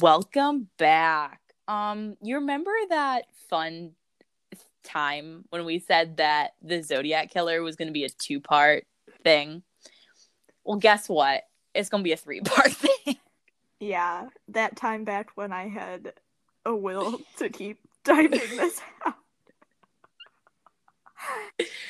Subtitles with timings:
[0.00, 1.40] Welcome back.
[1.68, 3.92] Um, you remember that fun
[4.82, 8.84] time when we said that the Zodiac Killer was going to be a two-part
[9.24, 9.62] thing?
[10.64, 11.44] Well, guess what?
[11.74, 13.16] It's going to be a three-part thing.
[13.80, 16.12] Yeah, that time back when I had
[16.64, 19.14] a will to keep typing this out.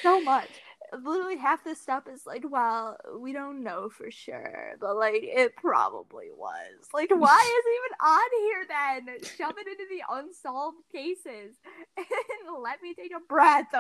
[0.03, 0.51] so much.
[0.93, 5.57] Literally half this stuff is like, well, we don't know for sure, but like it
[5.57, 6.89] probably was.
[6.95, 9.19] Like, why is it even on here then?
[9.37, 11.57] Shove it into the unsolved cases
[11.97, 13.73] and let me take a breath.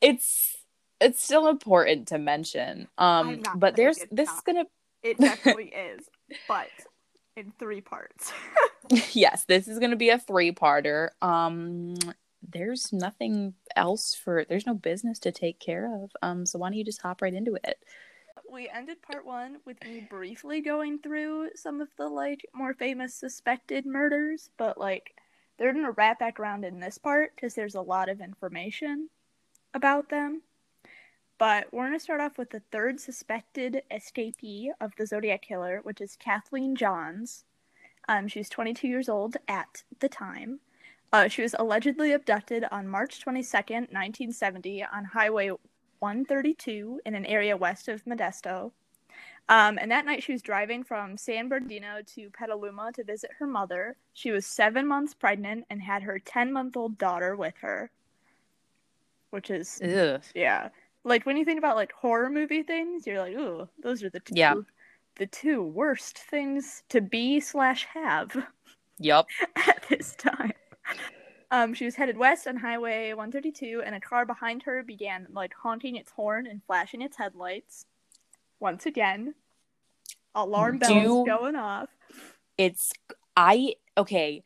[0.00, 0.56] It's
[1.00, 2.88] it's still important to mention.
[2.98, 4.64] Um, but there's this is gonna
[5.02, 6.08] It definitely is,
[6.46, 6.68] but
[7.36, 8.32] in three parts.
[9.12, 11.10] yes, this is gonna be a three-parter.
[11.22, 11.94] Um,
[12.50, 16.10] there's nothing else for there's no business to take care of.
[16.22, 17.78] Um, so why don't you just hop right into it?
[18.50, 23.14] we ended part one with me briefly going through some of the like more famous
[23.14, 25.14] suspected murders, but like
[25.58, 29.08] they're gonna wrap back around in this part because there's a lot of information
[29.74, 30.42] about them.
[31.38, 36.00] But we're gonna start off with the third suspected escapee of the Zodiac Killer, which
[36.00, 37.44] is Kathleen Johns.
[38.08, 40.60] Um, she was 22 years old at the time.
[41.12, 45.50] Uh, she was allegedly abducted on March 22nd, 1970, on Highway
[46.00, 48.72] 132 in an area west of Modesto.
[49.48, 53.46] Um, and that night she was driving from San Bernardino to Petaluma to visit her
[53.46, 53.96] mother.
[54.12, 57.90] She was seven months pregnant and had her 10 month old daughter with her.
[59.30, 60.22] Which is, Ugh.
[60.34, 60.68] yeah.
[61.04, 64.20] Like when you think about like horror movie things, you're like, ooh, those are the
[64.20, 64.54] two, Yeah.
[65.16, 68.36] the two worst things to be slash have
[68.98, 69.28] Yup.
[69.56, 70.52] at this time.
[71.50, 75.54] Um, she was headed west on Highway 132, and a car behind her began like
[75.54, 77.86] honking its horn and flashing its headlights.
[78.60, 79.34] Once again,
[80.34, 81.88] alarm bells Do- going off.
[82.58, 82.92] It's
[83.36, 84.44] I okay.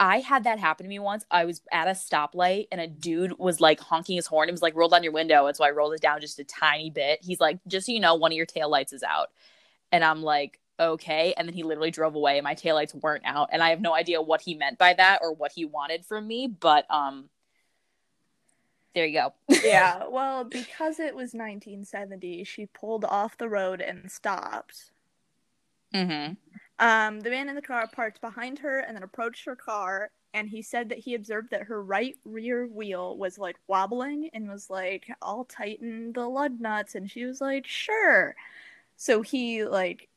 [0.00, 1.24] I had that happen to me once.
[1.30, 4.48] I was at a stoplight and a dude was like honking his horn.
[4.48, 5.46] It was like roll down your window.
[5.46, 7.18] And so I rolled it down just a tiny bit.
[7.22, 9.30] He's like, just so you know, one of your tail lights is out.
[9.90, 11.34] And I'm like, okay.
[11.36, 13.48] And then he literally drove away and my taillights weren't out.
[13.52, 16.26] And I have no idea what he meant by that or what he wanted from
[16.26, 16.46] me.
[16.46, 17.28] But um
[18.94, 19.32] there you go.
[19.62, 24.92] yeah, well, because it was 1970, she pulled off the road and stopped.
[25.94, 26.34] mm-hmm.
[26.80, 30.10] Um, the man in the car parked behind her and then approached her car.
[30.34, 34.48] And he said that he observed that her right rear wheel was like wobbling and
[34.48, 36.94] was like, I'll tighten the lug nuts.
[36.94, 38.36] And she was like, sure.
[38.96, 40.08] So he like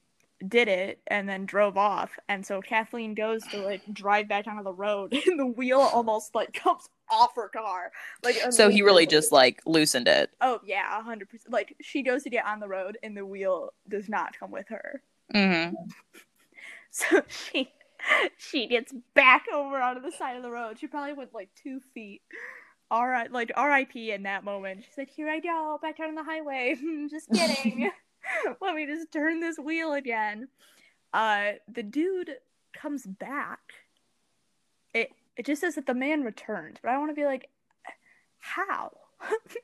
[0.48, 2.12] did it and then drove off.
[2.30, 6.36] And so Kathleen goes to like drive back onto the road and the wheel almost
[6.36, 7.92] like comes off her car.
[8.24, 10.32] Like So he really just like loosened it.
[10.42, 11.52] Oh yeah, a hundred percent.
[11.52, 14.68] Like she goes to get on the road and the wheel does not come with
[14.70, 15.02] her.
[15.34, 15.76] Mm-hmm.
[16.94, 17.72] So she
[18.38, 20.78] she gets back over onto the side of the road.
[20.78, 22.22] She probably went like two feet.
[22.90, 24.12] All right, like R.I.P.
[24.12, 24.84] in that moment.
[24.84, 26.76] She said, "Here I go, back on the highway."
[27.10, 27.90] Just kidding.
[28.62, 30.48] Let me just turn this wheel again.
[31.14, 32.36] Uh, the dude
[32.74, 33.60] comes back.
[34.94, 37.50] It it just says that the man returned, but I want to be like,
[38.40, 38.92] how?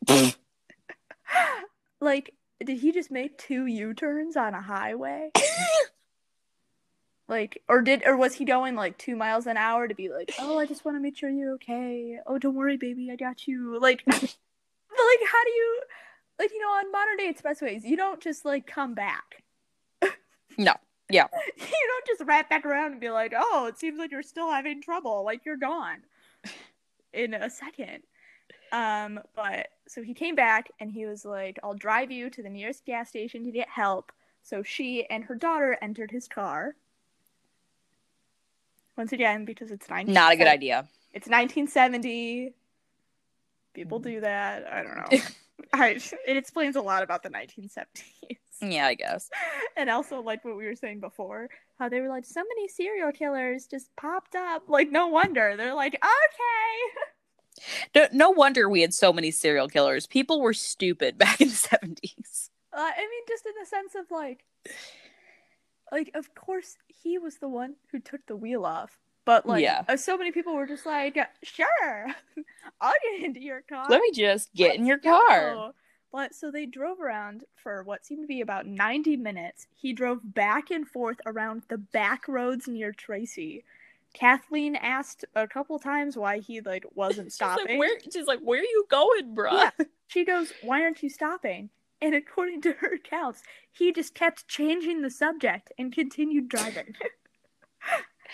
[2.00, 5.31] like, did he just make two U turns on a highway?
[7.28, 10.34] like or did or was he going like two miles an hour to be like
[10.39, 13.47] oh i just want to make sure you're okay oh don't worry baby i got
[13.47, 14.31] you like but like
[15.29, 15.81] how do you
[16.40, 19.44] like you know on modern day expressways you don't just like come back.
[20.58, 20.74] No.
[21.09, 21.28] Yeah.
[21.58, 24.52] you don't just wrap back around and be like oh it seems like you're still
[24.52, 25.24] having trouble.
[25.24, 26.00] Like you're gone
[27.14, 28.03] in a second.
[28.72, 32.50] Um but so he came back and he was like i'll drive you to the
[32.50, 34.12] nearest gas station to get help.
[34.44, 36.75] So she and her daughter entered his car.
[38.98, 40.88] Once again because it's 19 Not a good idea.
[41.13, 42.54] it's 1970
[43.74, 44.66] people do that.
[44.72, 45.19] I don't know
[45.74, 49.30] I, it explains a lot about the 1970s Yeah, I guess.
[49.77, 51.50] and also like what we were saying before
[51.80, 55.74] how they were like so many serial killers just popped up like no wonder they're
[55.75, 57.01] like okay
[57.95, 60.06] No, no wonder we had so many serial killers.
[60.06, 62.50] People were stupid back in the 70s.
[62.74, 64.45] uh, i mean just in the sense of like
[65.92, 69.83] like of course he was the one who took the wheel off but like Yeah.
[69.88, 72.07] uh, so many people were just like sure
[72.81, 75.74] i'll get into your car Let me just get in your Let's car.
[76.12, 79.68] But so they drove around for what seemed to be about 90 minutes.
[79.75, 83.65] He drove back and forth around the back roads near Tracy.
[84.13, 87.65] Kathleen asked a couple times why he like wasn't stopping.
[87.68, 89.71] She's like, where, she's like, where are you going, bro?" Yeah.
[90.09, 91.69] She goes, "Why aren't you stopping?"
[92.01, 93.44] And according to her accounts,
[93.74, 96.95] he just kept changing the subject and continued driving.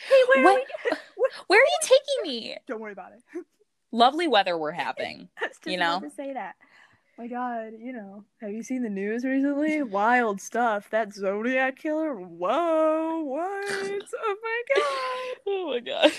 [0.10, 1.24] Hey, where What- are we?
[1.48, 2.58] Where are you taking me?
[2.68, 3.46] Don't worry about it.
[3.92, 5.30] Lovely weather we're having.
[5.66, 6.00] You know?
[6.00, 6.56] to say that.
[7.18, 9.84] My God, you know, have you seen the news recently?
[9.84, 10.90] Wild stuff.
[10.90, 12.16] That Zodiac killer.
[12.16, 13.66] Whoa, what?
[13.70, 15.42] Oh my God.
[15.46, 16.12] Oh my god.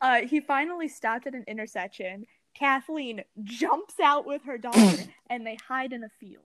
[0.00, 2.26] Uh, he finally stopped at an intersection.
[2.54, 6.44] Kathleen jumps out with her daughter, and they hide in a field.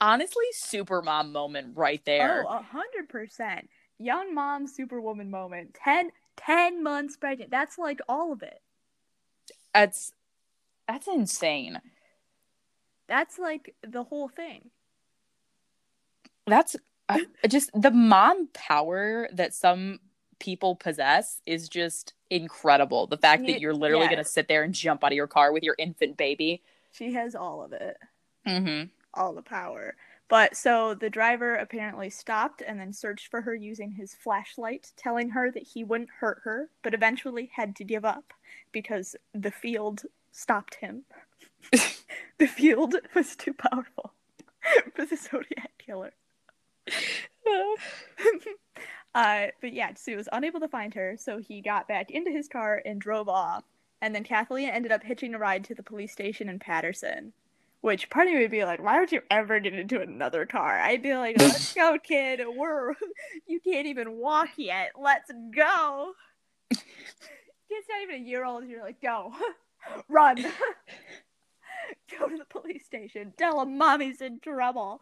[0.00, 2.44] Honestly, super mom moment right there.
[2.48, 3.68] Oh, a hundred percent.
[3.98, 5.76] Young mom, superwoman moment.
[5.82, 7.50] 10, 10 months pregnant.
[7.50, 8.60] That's like all of it.
[9.74, 10.12] That's
[10.86, 11.80] that's insane.
[13.08, 14.70] That's like the whole thing.
[16.46, 16.76] That's
[17.08, 17.18] uh,
[17.48, 20.00] just the mom power that some
[20.38, 23.06] people possess is just incredible.
[23.06, 24.12] The fact that you're literally yeah.
[24.12, 26.62] going to sit there and jump out of your car with your infant baby.
[26.92, 27.96] She has all of it.
[28.46, 28.88] Mm-hmm.
[29.12, 29.94] all the power.
[30.28, 35.30] But so the driver apparently stopped and then searched for her using his flashlight, telling
[35.30, 38.34] her that he wouldn't hurt her, but eventually had to give up
[38.70, 41.04] because the field stopped him.
[42.38, 44.12] the field was too powerful
[44.94, 46.12] for the Zodiac killer.
[49.14, 52.30] uh, but yeah, so he was unable to find her, so he got back into
[52.30, 53.64] his car and drove off.
[54.00, 57.32] And then Kathleen ended up hitching a ride to the police station in Patterson.
[57.80, 60.78] Which part of me would be like, why would you ever get into another car?
[60.78, 62.40] I'd be like, let's go, kid.
[62.56, 62.94] We're
[63.46, 64.92] you can't even walk yet.
[65.00, 66.12] Let's go.
[66.70, 68.66] Kid's not even a year old.
[68.66, 69.32] You're like, go,
[70.08, 70.36] run,
[72.18, 73.32] go to the police station.
[73.36, 75.00] Tell him mommy's in trouble.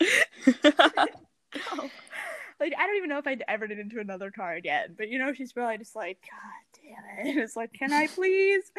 [0.00, 1.90] Go.
[2.60, 4.94] Like I don't even know if I'd ever get into another car again.
[4.96, 7.38] But you know, she's probably just like, God damn it.
[7.38, 8.72] It's like, can I please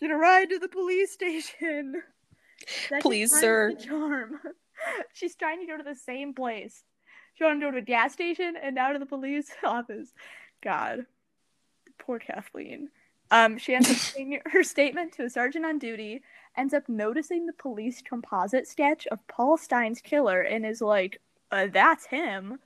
[0.00, 2.02] get a ride to the police station?
[2.66, 3.74] Second Please, sir.
[3.74, 4.40] Charm.
[5.14, 6.84] She's trying to go to the same place.
[7.34, 10.12] She wanted to go to a gas station and now to the police office.
[10.62, 11.06] God,
[11.98, 12.88] poor Kathleen.
[13.30, 16.22] Um, she ends up saying her statement to a sergeant on duty,
[16.56, 21.20] ends up noticing the police composite sketch of Paul Stine's killer, and is like,
[21.50, 22.60] uh, "That's him."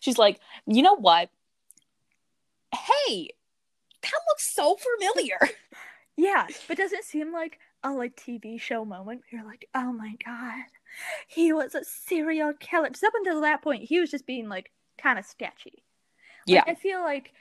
[0.00, 1.30] She's like, you know what?
[2.72, 3.30] Hey,
[4.02, 5.38] that looks so familiar.
[6.16, 9.22] Yeah, but does it seem like a like TV show moment?
[9.30, 10.64] You're like, oh my god,
[11.26, 12.88] he was a serial killer.
[12.90, 15.84] Just up until that point, he was just being like kind of sketchy.
[16.46, 16.64] Yeah.
[16.66, 17.32] I feel like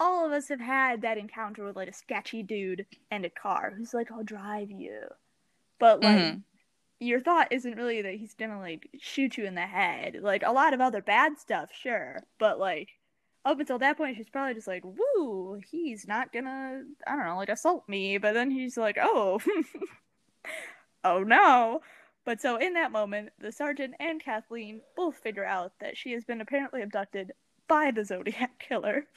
[0.00, 3.72] all of us have had that encounter with like a sketchy dude and a car
[3.76, 5.00] who's like, I'll drive you.
[5.78, 6.42] But like Mhm.
[7.00, 10.18] your thought isn't really that he's gonna like shoot you in the head.
[10.22, 12.22] Like a lot of other bad stuff, sure.
[12.38, 12.90] But like
[13.44, 17.36] up until that point she's probably just like, Woo, he's not gonna I don't know,
[17.36, 19.40] like assault me, but then he's like, Oh
[21.04, 21.82] Oh no.
[22.24, 26.24] But so in that moment, the sergeant and Kathleen both figure out that she has
[26.24, 27.32] been apparently abducted
[27.68, 29.06] by the Zodiac killer.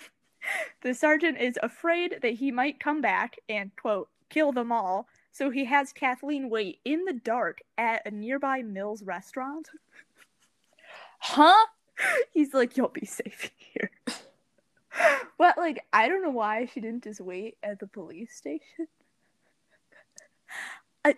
[0.81, 5.49] The sergeant is afraid that he might come back and, quote, kill them all, so
[5.49, 9.67] he has Kathleen wait in the dark at a nearby Mills restaurant.
[11.19, 11.65] Huh?
[12.33, 13.91] He's like, you'll be safe here.
[15.37, 18.87] But, like, I don't know why she didn't just wait at the police station.
[21.05, 21.15] I,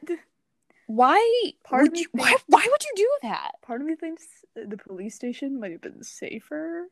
[0.87, 1.51] Why?
[1.63, 2.27] Part would you, why?
[2.29, 3.51] thinks- Why would you do that?
[3.61, 4.25] part of me thinks
[4.55, 6.87] the police station might have been safer.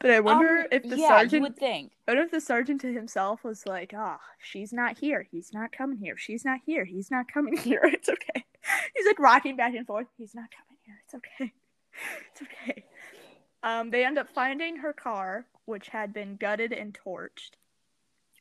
[0.00, 1.92] But I wonder Um, if the yeah, sergeant would think.
[2.04, 5.26] What if the sergeant to himself was like, "Ah, she's not here.
[5.30, 6.16] He's not coming here.
[6.16, 6.84] She's not here.
[6.84, 7.80] He's not coming here.
[7.84, 8.44] It's okay."
[8.94, 10.06] He's like rocking back and forth.
[10.16, 10.96] He's not coming here.
[11.04, 11.52] It's okay.
[12.30, 12.84] It's okay.
[13.62, 17.52] Um, they end up finding her car, which had been gutted and torched.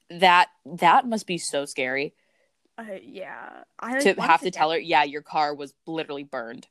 [0.10, 2.14] That that must be so scary
[2.78, 6.68] Uh, yeah, I to have to tell her, yeah, your car was literally burned,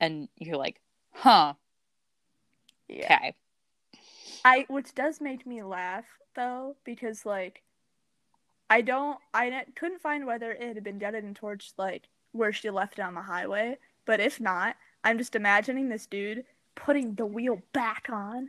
[0.00, 0.80] and you're like,
[1.12, 1.54] huh?
[2.88, 3.10] Yeah.
[3.10, 3.34] Okay.
[4.44, 7.64] I which does make me laugh though because like
[8.68, 12.70] I don't I couldn't find whether it had been gutted and torched like where she
[12.70, 17.26] left it on the highway, but if not, I'm just imagining this dude putting the
[17.26, 18.48] wheel back on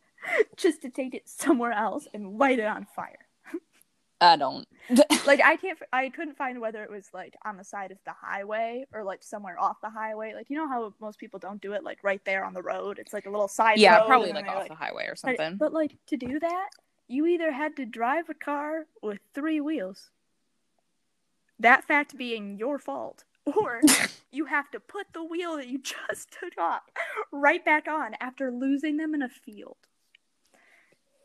[0.56, 3.26] just to take it somewhere else and light it on fire.
[4.20, 4.66] I don't.
[5.26, 8.12] Like I can't I couldn't find whether it was like on the side of the
[8.20, 10.32] highway or like somewhere off the highway.
[10.34, 12.98] Like you know how most people don't do it like right there on the road.
[12.98, 15.56] It's like a little side yeah, probably like off the highway or but- something.
[15.56, 16.70] But, like to do that,
[17.06, 20.10] you either had to drive a car with three wheels.
[21.60, 23.24] That fact being your fault.
[23.46, 23.80] Or
[24.32, 25.78] you have to put the wheel that you
[26.08, 26.82] just took off
[27.32, 29.76] right back on after losing them in a field.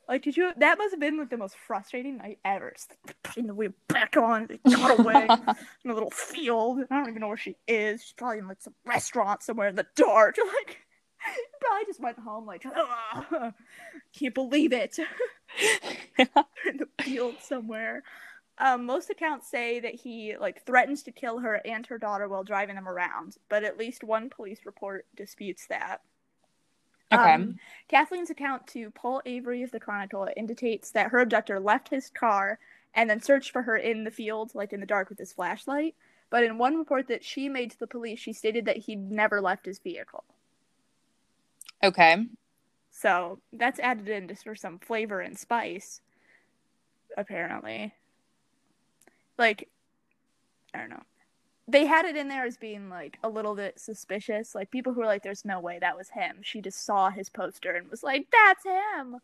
[0.08, 0.52] Like, did you?
[0.58, 2.74] That must have been like the most frustrating night ever.
[3.08, 5.28] Like, putting the wheel back on, they got away
[5.84, 6.80] in a little field.
[6.92, 8.04] I don't even know where she is.
[8.04, 10.38] She's probably in like some restaurant somewhere in the dark.
[10.46, 10.78] Like,
[11.60, 13.54] probably just went home like, "Ugh,
[14.14, 15.00] can't believe it.
[16.18, 16.28] in
[16.78, 18.04] the field somewhere.
[18.58, 22.44] Um, most accounts say that he like threatens to kill her and her daughter while
[22.44, 26.02] driving them around, but at least one police report disputes that.
[27.12, 27.34] Okay.
[27.34, 27.58] Um,
[27.88, 32.60] Kathleen's account to Paul Avery of the Chronicle indicates that her abductor left his car
[32.94, 35.96] and then searched for her in the field, like in the dark with his flashlight.
[36.30, 39.42] But in one report that she made to the police, she stated that he'd never
[39.42, 40.24] left his vehicle.
[41.84, 42.26] okay.
[42.90, 46.02] So that's added in just for some flavor and spice,
[47.18, 47.94] apparently.
[49.38, 49.70] Like,
[50.74, 51.04] I don't know.
[51.68, 54.54] They had it in there as being like a little bit suspicious.
[54.54, 57.30] Like people who were like, "There's no way that was him." She just saw his
[57.30, 59.18] poster and was like, "That's him."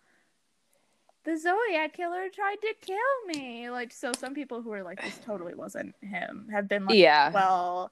[1.24, 3.70] The Zodiac killer tried to kill me.
[3.70, 7.32] Like so, some people who were like, "This totally wasn't him," have been like, Yeah.
[7.32, 7.92] well."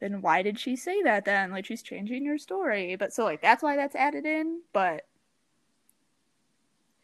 [0.00, 1.50] Then why did she say that then?
[1.50, 2.96] Like she's changing your story.
[2.96, 4.60] But so like that's why that's added in.
[4.72, 5.06] But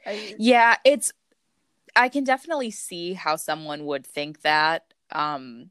[0.06, 1.12] I, Yeah, it's
[1.96, 4.94] I can definitely see how someone would think that.
[5.12, 5.70] Um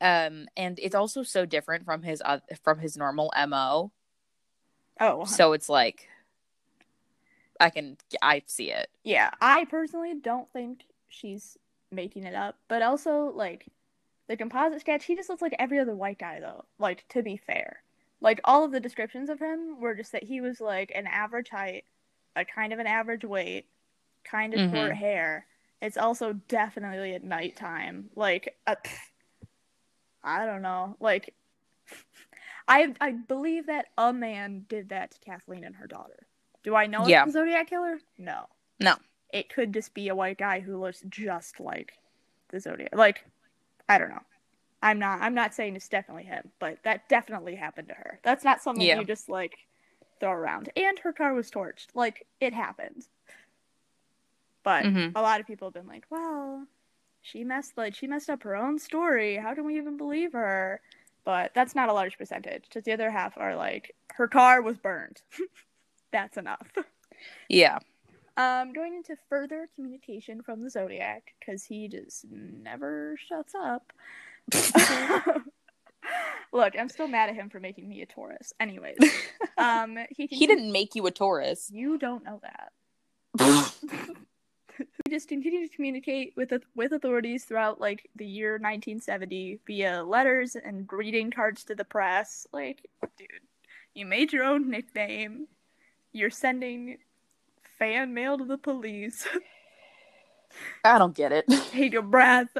[0.00, 3.92] um and it's also so different from his uh, from his normal MO.
[5.00, 6.08] oh So it's like
[7.60, 8.88] I can I see it.
[9.04, 11.56] yeah, I personally don't think she's
[11.90, 13.66] making it up, but also like
[14.28, 16.64] the composite sketch, he just looks like every other white guy though.
[16.78, 17.82] Like to be fair,
[18.20, 21.48] like all of the descriptions of him were just that he was like an average
[21.48, 21.84] height,
[22.36, 23.66] a kind of an average weight,
[24.30, 24.72] kind of Mhm.
[24.74, 25.46] short hair.
[25.80, 28.10] It's also definitely at nighttime.
[28.14, 28.76] Like uh,
[30.22, 31.34] I don't know, like.
[32.68, 36.26] I I believe that a man did that to Kathleen and her daughter.
[36.62, 37.22] Do I know Yeah.
[37.24, 37.98] it's the Zodiac killer?
[38.18, 38.46] No.
[38.78, 38.96] No.
[39.32, 41.94] It could just be a white guy who looks just like
[42.50, 42.94] the Zodiac.
[42.94, 43.24] Like,
[43.88, 44.22] I don't know.
[44.82, 48.20] I'm not I'm not saying it's definitely him, but that definitely happened to her.
[48.22, 48.98] That's not something Yeah.
[48.98, 49.56] you just like
[50.20, 50.68] throw around.
[50.76, 51.86] And her car was torched.
[51.94, 53.06] Like, it happened.
[54.68, 55.12] But Mhm.
[55.16, 56.66] a lot of people have been like, well,
[57.22, 59.36] she messed like she messed up her own story.
[59.36, 60.82] How can we even believe her?
[61.24, 62.64] But that's not a large percentage.
[62.64, 65.22] Because the other half are like, her car was burned.
[66.12, 66.68] that's enough.
[67.48, 67.78] Yeah.
[68.36, 73.90] Um, going into further communication from the Zodiac, because he just never shuts up.
[76.52, 78.52] Look, I'm still mad at him for making me a Taurus.
[78.60, 78.98] Anyways,
[79.56, 81.70] um, he, He didn't make you a Taurus.
[81.72, 82.72] You don't know that.
[85.04, 90.54] He just continued to communicate with with authorities throughout like the year 1970 via letters
[90.56, 92.46] and greeting cards to the press.
[92.52, 93.28] Like, dude,
[93.94, 95.46] you made your own nickname.
[96.12, 96.98] You're sending
[97.78, 99.26] fan mail to the police.
[100.84, 101.46] I don't get it.
[101.70, 102.56] Take a breath.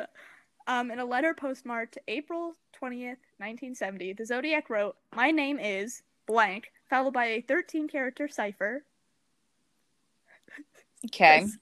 [0.66, 6.70] Um, in a letter postmarked April 20th, 1970, the Zodiac wrote, My name is blank,
[6.90, 8.84] followed by a 13 character cipher.
[11.06, 11.46] Okay.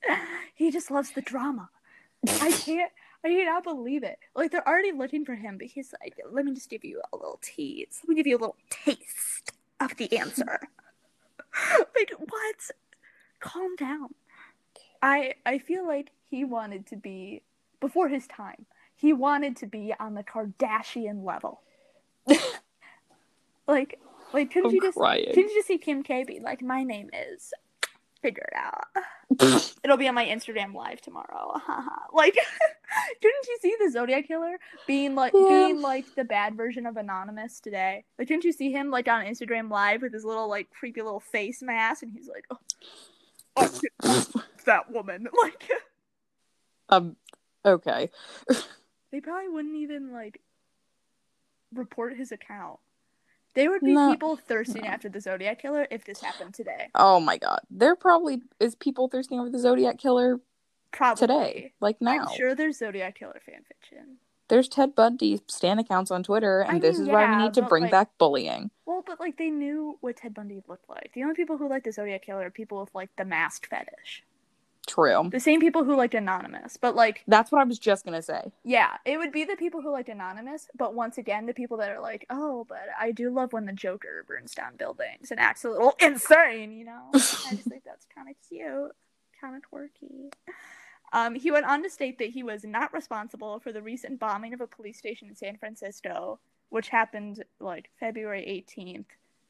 [0.54, 1.68] He just loves the drama.
[2.40, 2.90] I can't,
[3.22, 4.18] I cannot believe it.
[4.34, 7.16] Like, they're already looking for him, but he's like, Let me just give you a
[7.16, 8.00] little tease.
[8.02, 10.60] Let me give you a little taste of the answer.
[11.94, 12.70] like, what?
[13.40, 14.14] Calm down.
[15.02, 17.42] I I feel like he wanted to be
[17.80, 18.64] before his time.
[18.94, 21.60] He wanted to be on the Kardashian level.
[23.68, 24.00] like
[24.32, 25.26] like couldn't I'm you just crying.
[25.28, 27.52] couldn't you just see Kim K be like, My name is
[28.26, 29.72] figure it out.
[29.84, 31.60] It'll be on my Instagram live tomorrow.
[32.12, 32.34] like
[33.22, 34.56] didn't you see the Zodiac killer
[34.88, 35.46] being like Yeah.
[35.48, 38.04] being like the bad version of Anonymous today?
[38.18, 41.20] Like didn't you see him like on Instagram live with his little like creepy little
[41.20, 42.58] face mask and he's like, Oh,
[44.02, 44.32] oh
[44.64, 45.28] that woman.
[45.40, 45.70] Like
[46.88, 47.16] um
[47.64, 48.10] okay.
[49.12, 50.40] they probably wouldn't even like
[51.72, 52.80] report his account.
[53.56, 54.12] They would be No.
[54.12, 56.88] people thirsting after the Zodiac killer if this happened today.
[56.94, 57.60] Oh my god.
[57.70, 60.40] There probably is people thirsting over the Zodiac killer
[60.92, 61.72] Probably today.
[61.80, 62.18] Like now.
[62.28, 64.18] I'm sure there's Zodiac killer fan fiction.
[64.48, 67.54] There's Ted Bundy stan accounts on Twitter, and I this mean, is why we need
[67.54, 68.70] to bring like- back bullying.
[68.84, 71.10] Well, but like they knew what Ted Bundy looked like.
[71.14, 74.22] The only people who like the Zodiac killer are people with like the masked fetish.
[74.86, 75.28] True.
[75.32, 76.76] The same people who liked Anonymous.
[76.76, 78.52] But like, That's what I was just gonna say.
[78.64, 80.68] yeah, it would be the people who liked Anonymous.
[80.76, 83.72] But once again, the people that are like, oh, but I do love when the
[83.72, 86.72] Joker burns down buildings and acts a little insane.
[86.72, 88.92] You know, I just think that's kind of cute,
[89.40, 90.30] kind of quirky.
[91.12, 94.52] Um, he went on to state that he was not responsible for the recent bombing
[94.54, 96.38] of a police station in San Francisco,
[96.68, 99.06] which happened like February 18th,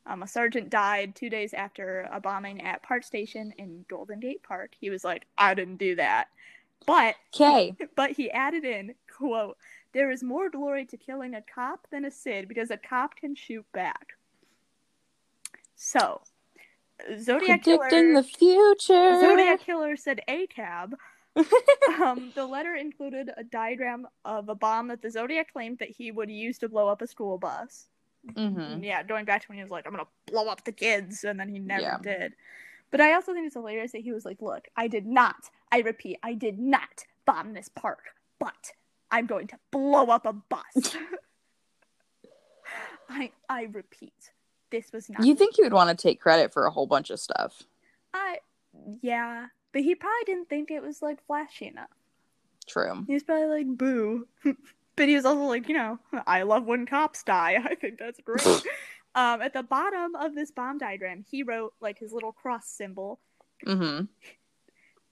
[0.06, 4.42] Um, a sergeant died two days after a bombing at Park Station in Golden Gate
[4.42, 4.72] Park.
[4.78, 6.28] He was like, "I didn't do that,"
[6.86, 7.74] but Okay.
[7.96, 9.56] but he added in quote
[9.92, 13.34] there is more glory to killing a cop than a sid because a cop can
[13.34, 14.14] shoot back
[15.74, 16.20] so
[17.18, 19.20] zodiac Predicting killer the future.
[19.20, 20.94] zodiac killer said a cab
[22.02, 26.10] um, the letter included a diagram of a bomb that the zodiac claimed that he
[26.10, 27.86] would use to blow up a school bus
[28.34, 31.24] hmm yeah going back to when he was like i'm gonna blow up the kids
[31.24, 31.98] and then he never Yeah.
[32.02, 32.34] did
[32.90, 35.36] but i also think it's hilarious that he was like look i did not
[35.72, 38.04] i repeat i did not bomb this park
[38.38, 38.72] but
[39.10, 40.96] i'm going to blow up a bus
[43.08, 44.30] i i repeat
[44.70, 47.10] this was not You think he would want to take credit for a whole bunch
[47.10, 47.62] of stuff?
[48.12, 48.38] i
[49.02, 51.88] yeah but he probably didn't think it was like flashy enough
[52.66, 53.04] True.
[53.06, 54.26] He's probably like boo
[54.96, 57.56] but he was also like you know i love when cops die.
[57.64, 58.42] I think that's great.
[59.14, 63.18] Um at the bottom of this bomb diagram he wrote like his little cross symbol.
[63.64, 64.02] Hmm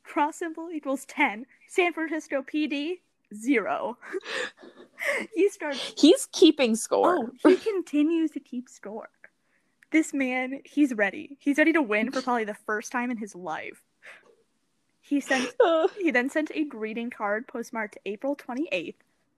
[0.03, 2.99] cross symbol equals 10 san francisco pd
[3.35, 3.97] zero.
[5.35, 7.17] He starts He's keeping score.
[7.17, 9.09] oh he continues to keep score.
[9.91, 11.37] This man he's ready.
[11.41, 13.83] He's ready to win for probably the first time in his life.
[15.00, 15.53] He sent
[15.99, 18.95] he then sent a greeting card postmarked april 28th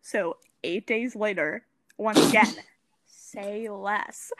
[0.07, 1.65] so eight days later
[1.99, 2.55] once again
[3.07, 4.33] say less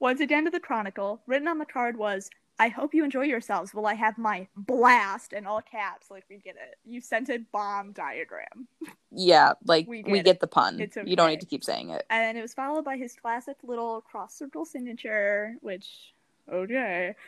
[0.00, 3.72] once again to the chronicle written on the card was i hope you enjoy yourselves
[3.72, 7.38] while i have my blast in all caps like we get it you sent a
[7.52, 8.66] bomb diagram
[9.14, 10.80] yeah, like We we get the pun.
[10.80, 12.04] It's You don't need to keep saying it.
[12.08, 16.14] and it was followed by his classic little cross circle signature, which
[16.50, 17.14] okay.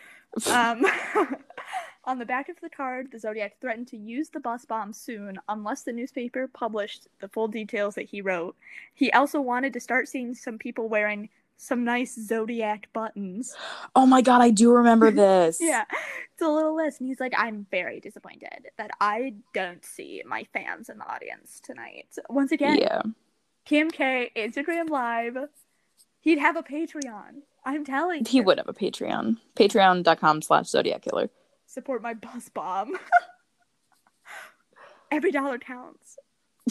[0.50, 0.84] Um,
[2.06, 5.38] on the back of the card, the Zodiac threatened to use the bus bomb soon
[5.48, 8.56] unless the newspaper published the full details that he wrote.
[8.94, 13.54] He also wanted to start seeing some people wearing some nice Zodiac buttons.
[13.96, 15.58] Oh my god, I do remember this.
[15.60, 15.84] Yeah,
[16.32, 20.44] it's a little list, and he's like, "I'm very disappointed that I don't see my
[20.52, 23.02] fans in the audience tonight." Once again, Yeah.
[23.64, 25.36] Kim K, Instagram Live.
[26.20, 27.42] He'd have a Patreon.
[27.64, 28.24] I'm telling you.
[28.28, 28.42] He you.
[28.42, 29.36] would have a Patreon.
[29.56, 31.30] Patreon.com slash Zodiac Killer.
[31.74, 32.96] Support my bus bomb.
[35.10, 36.16] Every dollar counts.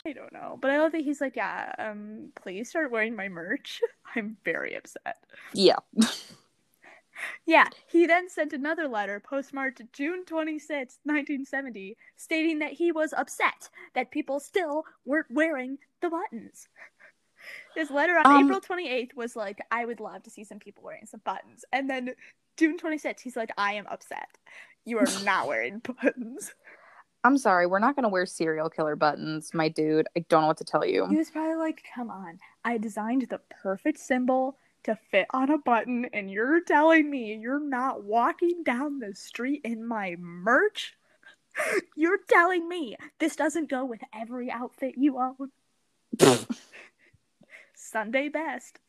[0.06, 3.30] I don't know, but I love that he's like, yeah, um, please start wearing my
[3.30, 3.80] merch.
[4.16, 5.18] I'm very upset.
[5.54, 5.78] Yeah.
[7.46, 13.70] Yeah, he then sent another letter postmarked June 26, 1970, stating that he was upset
[13.94, 16.68] that people still weren't wearing the buttons.
[17.76, 20.84] His letter on Um, April 28th was like, I would love to see some people
[20.84, 21.66] wearing some buttons.
[21.72, 22.14] And then
[22.58, 24.30] June 26th, he's like, I am upset.
[24.86, 26.54] You are not wearing buttons.
[27.26, 30.08] I'm sorry, we're not gonna wear serial killer buttons, my dude.
[30.18, 31.08] I don't know what to tell you.
[31.08, 35.58] He was probably like, come on, I designed the perfect symbol to fit on a
[35.58, 40.96] button, and you're telling me you're not walking down the street in my merch?
[41.96, 45.52] You're telling me this doesn't go with every outfit you own?
[47.94, 48.80] Sunday best.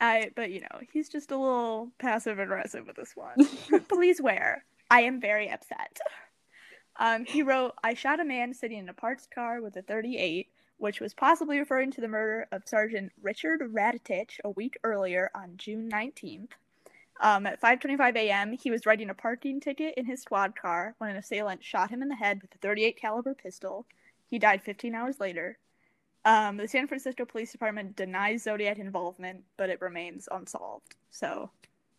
[0.00, 3.48] I, but you know, he's just a little passive aggressive with this one.
[3.88, 4.64] Please wear.
[4.90, 5.98] I am very upset.
[7.00, 10.48] Um, he wrote, I shot a man sitting in a parts car with a 38,
[10.76, 15.54] which was possibly referring to the murder of Sergeant Richard Radetich a week earlier on
[15.56, 16.50] June 19th.
[17.20, 21.10] Um, at 5:25 a.m., he was writing a parking ticket in his squad car when
[21.10, 23.86] an assailant shot him in the head with a 38 caliber pistol.
[24.26, 25.58] He died 15 hours later.
[26.24, 30.94] Um, the San Francisco Police Department denies Zodiac involvement, but it remains unsolved.
[31.10, 31.50] So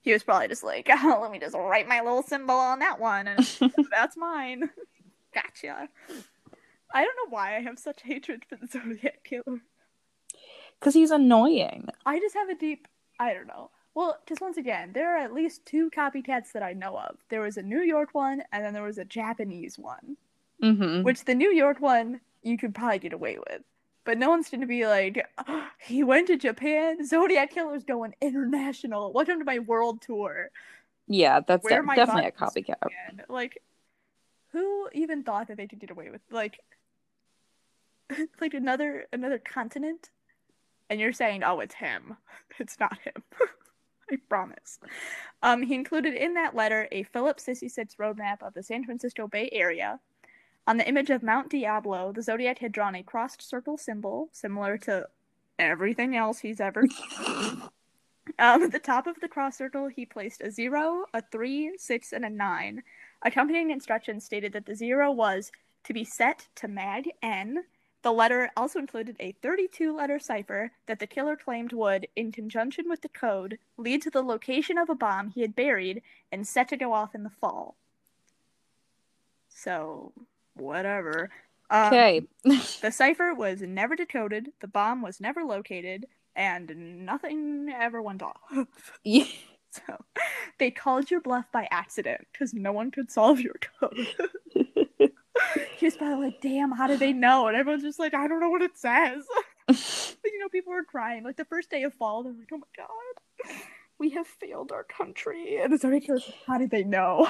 [0.01, 2.99] he was probably just like, oh, let me just write my little symbol on that
[2.99, 3.39] one, and
[3.91, 4.69] that's mine.
[5.33, 5.89] gotcha.
[6.93, 9.61] I don't know why I have such hatred for the Zodiac Killer.
[10.79, 11.87] Because he's annoying.
[12.05, 12.87] I just have a deep,
[13.19, 13.69] I don't know.
[13.93, 17.17] Well, because once again, there are at least two copycats that I know of.
[17.29, 20.15] There was a New York one, and then there was a Japanese one.
[20.63, 21.03] Mm-hmm.
[21.03, 23.61] Which the New York one you could probably get away with.
[24.09, 27.05] But no one's gonna be like, "Oh, he went to Japan.
[27.05, 29.13] Zodiac Killer's going international.
[29.13, 30.49] Welcome to my world tour.
[31.07, 32.75] Yeah, that's de- definitely a copycat.
[33.29, 33.61] Like,
[34.51, 36.59] who even thought that they could get away with like,
[38.41, 40.09] like another another continent?
[40.89, 42.17] And you're saying, oh, it's him.
[42.57, 43.21] It's not him.
[44.11, 44.79] I promise.
[45.43, 49.49] Um, he included in that letter a Phillips 66 roadmap of the San Francisco Bay
[49.51, 49.99] Area.
[50.69, 54.77] On the image of Mount Diablo, the Zodiac had drawn a crossed circle symbol similar
[54.77, 55.07] to
[55.57, 56.85] everything else he's ever
[57.25, 57.71] um,
[58.37, 62.23] at the top of the cross circle, he placed a zero, a three, six, and
[62.23, 62.83] a nine.
[63.23, 65.51] Accompanying instructions stated that the zero was
[65.85, 67.63] to be set to mag N,
[68.03, 72.87] The letter also included a 32 letter cipher that the killer claimed would, in conjunction
[72.87, 76.69] with the code, lead to the location of a bomb he had buried and set
[76.69, 77.75] to go off in the fall.
[79.49, 80.13] So,
[80.59, 81.29] whatever.
[81.69, 82.21] Um, Okay.
[82.81, 88.37] The cipher was never decoded, the bomb was never located, and nothing ever went off.
[89.03, 89.25] Yeah.
[89.71, 90.03] So,
[90.57, 94.07] they called your bluff by accident because no one could solve your code.
[95.77, 97.47] he was probably like, damn, how did they know?
[97.47, 99.25] And everyone's just like, I don't know what it says.
[99.67, 101.23] But, you know, people were crying.
[101.23, 103.55] Like the first day of fall, they're like, oh my god,
[103.99, 105.57] we have failed our country.
[105.61, 107.27] And it's already like, how did they know?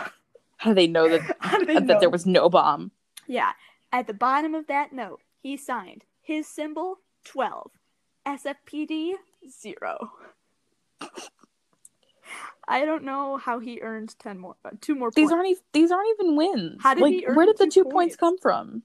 [0.57, 1.99] How do they know that did they that know?
[1.99, 2.91] there was no bomb?
[3.29, 3.51] Yeah.
[3.93, 7.71] At the bottom of that note, he signed his symbol 12,
[8.27, 9.13] SFPD
[9.47, 10.11] 0.
[12.67, 15.33] I don't know how he earned 10 more, uh, two more These points.
[15.33, 16.81] aren't e- these aren't even wins.
[16.81, 18.15] How did like, he earn where did the two two points points?
[18.17, 18.83] come from?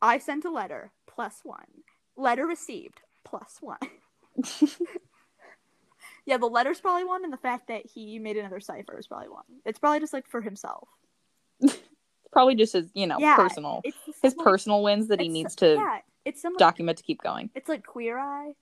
[0.00, 1.66] I sent a letter, plus one.
[2.16, 3.78] Letter received, plus one.
[6.26, 9.28] yeah, the letter's probably one, and the fact that he made another cipher is probably
[9.28, 9.44] one.
[9.64, 10.88] It's probably just like for himself.
[12.32, 13.82] Probably just his, you know, Yeah, personal
[14.22, 17.50] his personal wins that he needs to Yeah, it's some document to keep going.
[17.54, 18.52] it's like Queer Eye,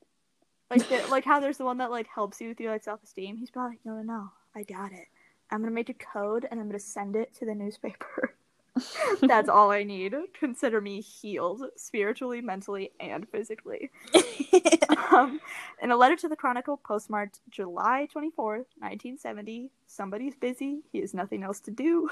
[0.71, 3.03] like the, like how there's the one that like helps you with your like self
[3.03, 3.37] esteem.
[3.37, 5.07] He's probably like, no, no, no, I got it.
[5.51, 8.35] I'm gonna make a code and I'm gonna send it to the newspaper.
[9.21, 10.15] That's all I need.
[10.39, 13.91] Consider me healed spiritually, mentally, and physically.
[15.13, 15.41] um,
[15.81, 20.81] in a letter to the Chronicle postmarked July 24th, 1970, somebody's busy.
[20.91, 22.11] He has nothing else to do.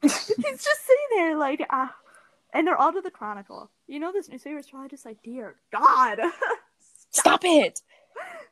[0.02, 1.94] He's just sitting there like, ah.
[2.52, 3.70] And they're all to the Chronicle.
[3.86, 6.18] You know, this newspaper is probably just like, dear God,
[7.10, 7.80] Stop it!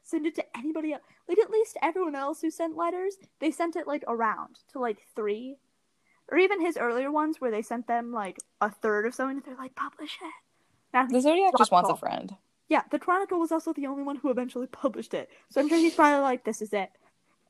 [0.02, 1.02] send it to anybody else.
[1.28, 4.98] Like, at least everyone else who sent letters, they sent it like around to like
[5.14, 5.56] three.
[6.30, 9.56] Or even his earlier ones where they sent them like a third of something, they're
[9.56, 10.32] like, publish it.
[10.92, 12.34] Now The Zodiac just wants a friend.
[12.68, 15.30] Yeah, the Chronicle was also the only one who eventually published it.
[15.50, 16.90] So I'm sure he's probably like, this is it.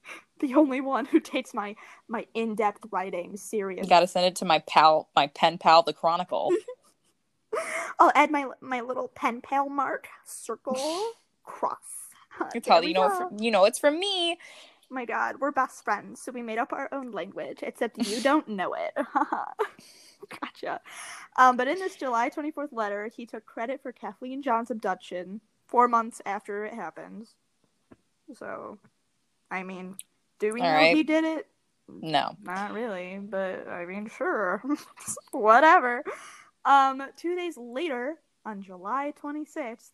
[0.40, 1.74] The only one who takes my
[2.06, 3.82] my in-depth writing seriously.
[3.82, 6.52] You gotta send it to my pal, my pen pal, the Chronicle.
[7.98, 10.76] I'll add my my little pen pal mark, circle,
[11.42, 11.76] cross.
[12.54, 14.38] It's how we you know, it's, you know, it's from me.
[14.90, 18.46] my god, we're best friends, so we made up our own language, except you don't
[18.46, 18.92] know it.
[20.40, 20.80] gotcha.
[21.36, 25.88] Um, but in this July 24th letter, he took credit for Kathleen John's abduction four
[25.88, 27.28] months after it happened.
[28.34, 28.78] So,
[29.50, 29.96] I mean,
[30.38, 30.96] do we All know right.
[30.96, 31.46] he did it?
[31.88, 32.36] No.
[32.42, 34.62] Not really, but I mean, sure.
[35.32, 36.04] Whatever.
[36.64, 39.90] Um, two days later, on July 26th,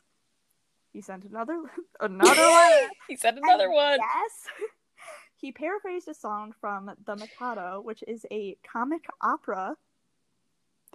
[0.93, 1.63] he sent another
[2.01, 2.89] another one.
[3.09, 3.99] he sent another And one.
[4.01, 4.49] Yes.
[5.37, 9.77] he paraphrased a song from The Mikado, which is a comic opera.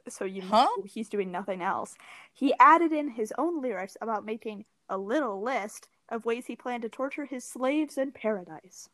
[0.08, 0.68] So you Huh?
[0.86, 1.96] he's doing nothing else.
[2.34, 6.84] He added in his own lyrics about making a little list of ways he planned
[6.84, 8.90] to torture his slaves in paradise.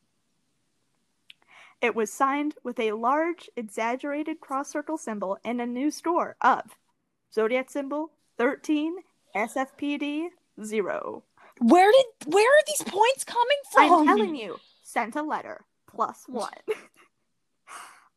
[1.81, 6.77] It was signed with a large, exaggerated cross circle symbol and a new score of
[7.33, 8.95] Zodiac symbol 13,
[9.35, 10.27] SFPD
[10.63, 11.23] 0.
[11.59, 13.91] Where did where are these points coming from?
[13.91, 16.49] I'm telling you, sent a letter plus one.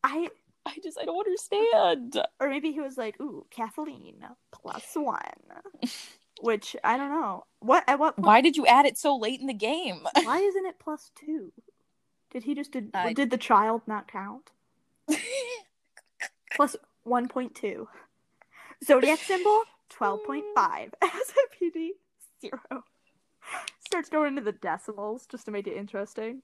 [0.03, 0.29] I
[0.65, 2.21] I just I don't understand.
[2.39, 4.25] or maybe he was like, "Ooh, Kathleen
[4.95, 5.19] one,"
[6.41, 7.45] which I don't know.
[7.59, 8.25] What at what point?
[8.25, 10.01] Why did you add it so late in the game?
[10.23, 11.51] Why isn't it plus two?
[12.31, 14.51] Did he just did I- did the child not count?
[16.55, 17.87] Plus one point two.
[18.85, 20.93] Zodiac symbol twelve point five.
[21.01, 21.89] SFPD
[22.41, 22.83] zero.
[23.79, 26.41] Starts going into the decimals just to make it interesting.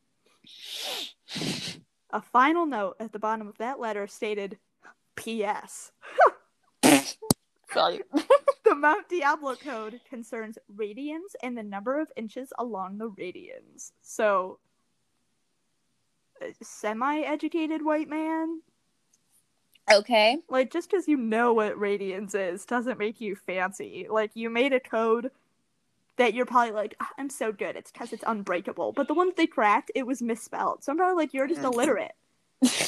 [2.12, 4.58] A final note at the bottom of that letter stated
[5.16, 5.92] P.S.
[8.66, 13.92] The Mount Diablo code concerns radians and the number of inches along the radians.
[14.02, 14.58] So,
[16.64, 18.62] semi educated white man,
[19.92, 20.40] Okay.
[20.50, 24.08] like, just because you know what radians is doesn't make you fancy.
[24.10, 25.30] Like, you made a code
[26.18, 28.94] that you're probably like, "Ah, I'm so good, it's because it's unbreakable.
[28.94, 30.84] But the one that they cracked, it was misspelled.
[30.84, 32.14] So I'm probably like, you're just illiterate.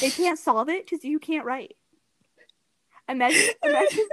[0.00, 1.76] They can't solve it because you can't write.
[3.08, 4.04] Imagine, imagine,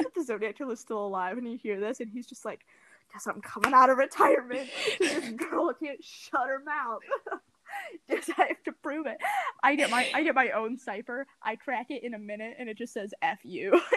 [0.00, 2.64] if the Zodiac killer is still alive and you hear this and he's just like,
[3.12, 4.68] "Guess I'm coming out of retirement.
[4.98, 7.02] this girl can't shut her mouth.
[8.08, 9.18] Guess I have to prove it."
[9.62, 11.26] I get my I get my own cipher.
[11.42, 13.80] I crack it in a minute and it just says "F you."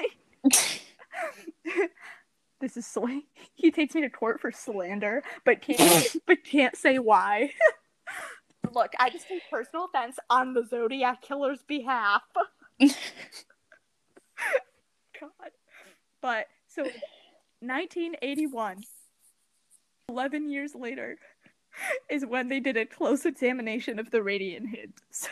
[2.60, 3.24] this is slang.
[3.54, 7.52] He takes me to court for slander, but can't but can't say why.
[8.74, 12.24] Look, I just take personal offense on the Zodiac Killer's behalf.
[15.20, 15.52] God.
[16.22, 16.84] But so
[17.62, 18.84] 1981,
[20.10, 21.18] 11 years later,
[22.10, 25.02] is when they did a close examination of the radiant hint.
[25.12, 25.30] So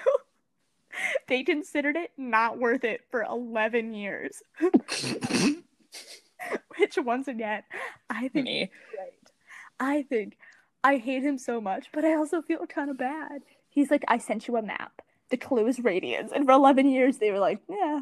[1.28, 4.42] they considered it not worth it for 11 years.
[6.78, 7.64] Which, once again,
[8.10, 8.72] I think Me.
[8.96, 9.32] great.
[9.80, 10.38] I think
[10.86, 13.42] I hate him so much, but I also feel kind of bad.
[13.70, 15.02] He's like, I sent you a map.
[15.32, 16.32] The clue is radiance.
[16.34, 18.02] And for 11 years, they were like, yeah.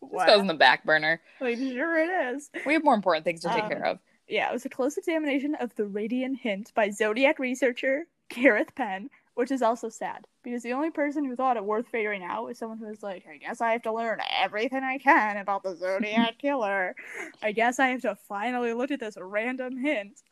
[0.00, 1.20] This goes in the back burner.
[1.40, 2.50] Like, sure it is.
[2.66, 3.98] We have more important things to take Um, care of.
[4.28, 9.08] Yeah, it was a close examination of the radiant hint by Zodiac researcher Gareth Penn,
[9.34, 12.58] which is also sad because the only person who thought it worth figuring out was
[12.58, 15.74] someone who was like, I guess I have to learn everything I can about the
[15.76, 16.94] Zodiac killer.
[17.42, 20.22] I guess I have to finally look at this random hint.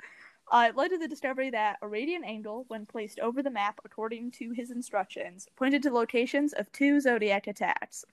[0.53, 3.81] Uh, it led to the discovery that a radiant angle, when placed over the map
[3.85, 8.05] according to his instructions, pointed to locations of two Zodiac attacks.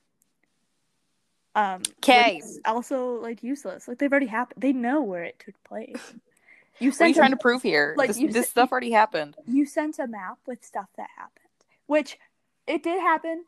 [1.54, 2.40] Um, Okay.
[2.64, 3.86] also like useless.
[3.88, 4.60] Like they've already happened.
[4.62, 6.14] They know where it took place.
[6.80, 7.94] You What are you sent a, trying to prove here?
[7.96, 9.36] like, this you this stuff already happened.
[9.46, 11.46] you sent a map with stuff that happened,
[11.86, 12.18] which
[12.66, 13.44] it did happen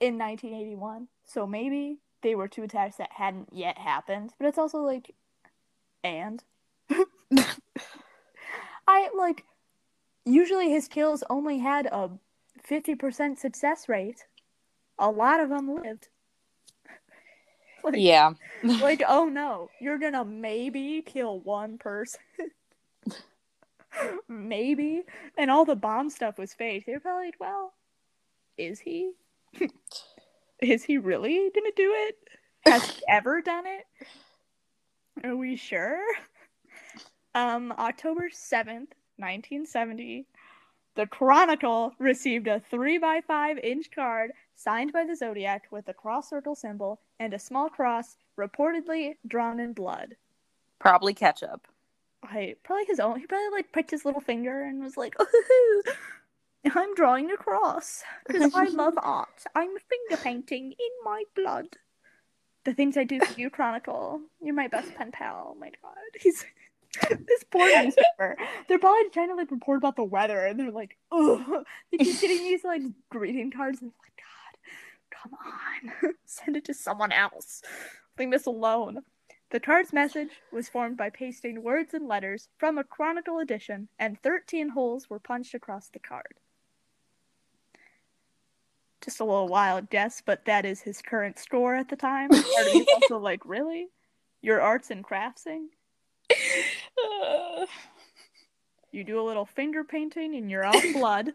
[0.00, 1.08] in 1981.
[1.26, 4.32] So maybe they were two attacks that hadn't yet happened.
[4.38, 5.14] But it's also like,
[6.04, 6.42] and
[8.86, 9.44] I like
[10.24, 12.10] usually his kills only had a
[12.68, 14.26] 50% success rate.
[14.98, 16.08] A lot of them lived.
[17.92, 18.32] Like, Yeah.
[18.62, 22.20] like, oh no, you're gonna maybe kill one person.
[24.28, 25.02] maybe.
[25.36, 26.84] And all the bomb stuff was fake.
[26.86, 27.74] They're probably like, well,
[28.56, 29.12] is he?
[30.60, 32.16] is he really gonna do it?
[32.66, 33.84] Has he ever done it?
[35.24, 36.00] Are we sure?
[37.34, 40.26] Um, October 7th, 1970,
[40.96, 46.54] the Chronicle received a 3x5 inch card signed by the Zodiac with a cross circle
[46.56, 50.16] symbol and a small cross reportedly drawn in blood.
[50.78, 51.66] Probably ketchup.
[52.22, 53.18] I probably his own.
[53.20, 55.82] He probably like pricked his little finger and was like, "Ooh,
[56.74, 59.44] I'm drawing a cross because I love art.
[59.54, 61.76] I'm finger painting in my blood."
[62.64, 64.20] The things I do for you, Chronicle.
[64.42, 65.52] You're my best pen pal.
[65.54, 66.44] Oh my god, he's
[67.10, 68.36] this poor newspaper.
[68.66, 72.20] They're probably trying to like report about the weather, and they're like, "Oh, they keep
[72.20, 74.22] getting these like greeting cards." And like,
[75.22, 77.62] come on, send it to someone else.
[78.18, 79.00] Leave this alone.
[79.50, 84.20] The card's message was formed by pasting words and letters from a Chronicle edition, and
[84.22, 86.34] 13 holes were punched across the card.
[89.02, 92.28] Just a little wild guess, but that is his current score at the time.
[92.28, 93.88] Part of also like, really?
[94.42, 95.70] Your arts and craftsing?
[96.30, 97.64] Uh,
[98.90, 101.32] You do a little finger painting in your own blood.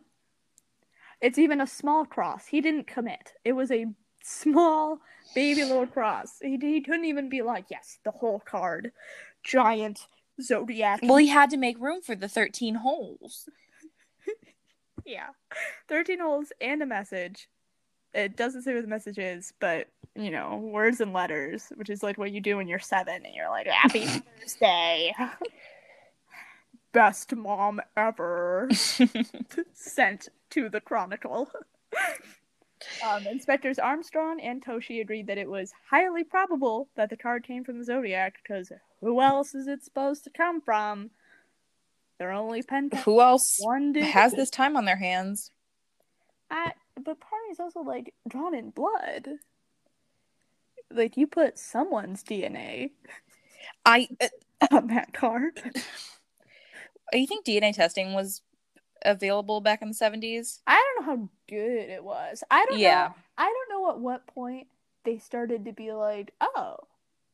[1.23, 2.47] It's even a small cross.
[2.47, 3.31] He didn't commit.
[3.45, 3.85] It was a
[4.21, 4.99] small
[5.33, 6.39] baby little cross.
[6.41, 8.91] He, he couldn't even be like, yes, the whole card.
[9.41, 10.05] Giant
[10.41, 10.99] zodiac.
[11.01, 13.49] well, he had to make room for the 13 holes.
[15.05, 15.27] Yeah.
[15.89, 17.49] 13 holes and a message.
[18.13, 22.01] It doesn't say what the message is, but, you know, words and letters, which is
[22.01, 25.13] like what you do when you're seven and you're like, Happy Mother's Day.
[26.93, 28.69] Best mom ever.
[29.73, 31.49] Sent to the Chronicle.
[33.07, 37.63] um, Inspectors Armstrong and Toschi agreed that it was highly probable that the card came
[37.63, 41.11] from the Zodiac, because who else is it supposed to come from?
[42.19, 42.89] They're only pen.
[43.05, 45.51] Who else One dude has this time on their hands?
[46.49, 49.27] I, but part is also like drawn in blood.
[50.91, 52.91] Like you put someone's DNA
[53.85, 55.61] I uh, on that card.
[57.13, 58.41] you think DNA testing was
[59.05, 60.61] available back in the 70s?
[60.67, 62.43] I don't know how good it was.
[62.49, 63.07] I don't Yeah.
[63.07, 63.15] know.
[63.37, 64.67] I don't know at what point
[65.05, 66.77] they started to be like, oh,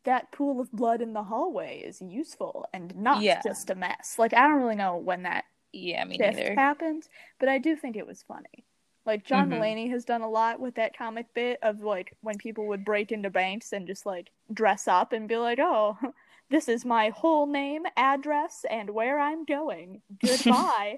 [0.06, 3.42] that pool of blood in the hallway is useful and not Yeah.
[3.44, 4.16] just a mess.
[4.18, 6.56] Like I don't really know when that Yeah, me neither.
[6.56, 7.08] happened,
[7.40, 8.66] but I do think it was funny.
[9.06, 9.50] Like John.
[9.50, 9.62] Mm-hmm.
[9.62, 13.12] Mulaney has done a lot with that comic bit of like when people would break
[13.12, 15.98] into banks and just like dress up and be like, "Oh,
[16.50, 20.02] this is my whole name, address, and where I'm going.
[20.22, 20.98] Goodbye."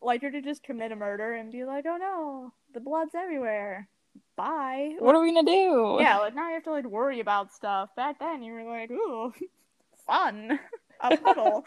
[0.00, 3.88] Like you're to just commit a murder and be like, "Oh no, the blood's everywhere.
[4.36, 5.98] Bye." What are we gonna do?
[6.00, 7.94] Yeah, like now you have to like worry about stuff.
[7.96, 9.32] Back then you were like, ooh,
[10.06, 10.58] fun,
[11.00, 11.64] a puddle.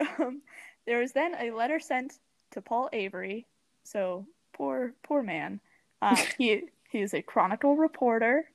[0.18, 0.42] um,
[0.86, 2.14] there was then a letter sent
[2.52, 3.46] to Paul Avery.
[3.84, 5.60] So poor, poor man.
[6.02, 8.50] Uh, he he is a Chronicle reporter,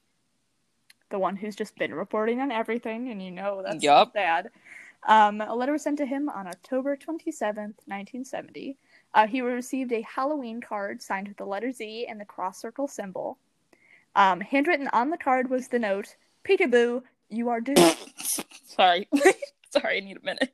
[1.09, 4.13] the one who's just been reporting on everything, and you know that's Yup.
[4.13, 4.49] sad.
[5.07, 8.77] Um, a letter was sent to him on October twenty seventh, nineteen seventy.
[9.13, 12.87] Uh, he received a Halloween card signed with the letter Z and the cross circle
[12.87, 13.37] symbol.
[14.15, 16.15] Um, handwritten on the card was the note,
[16.47, 17.97] Peekaboo, you are doomed.
[18.65, 19.07] Sorry.
[19.69, 20.53] Sorry, I need a minute.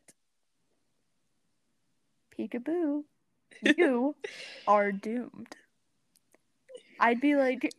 [2.37, 3.03] Peekaboo,
[3.77, 4.15] you
[4.67, 5.55] are doomed.
[6.99, 7.71] I'd be like,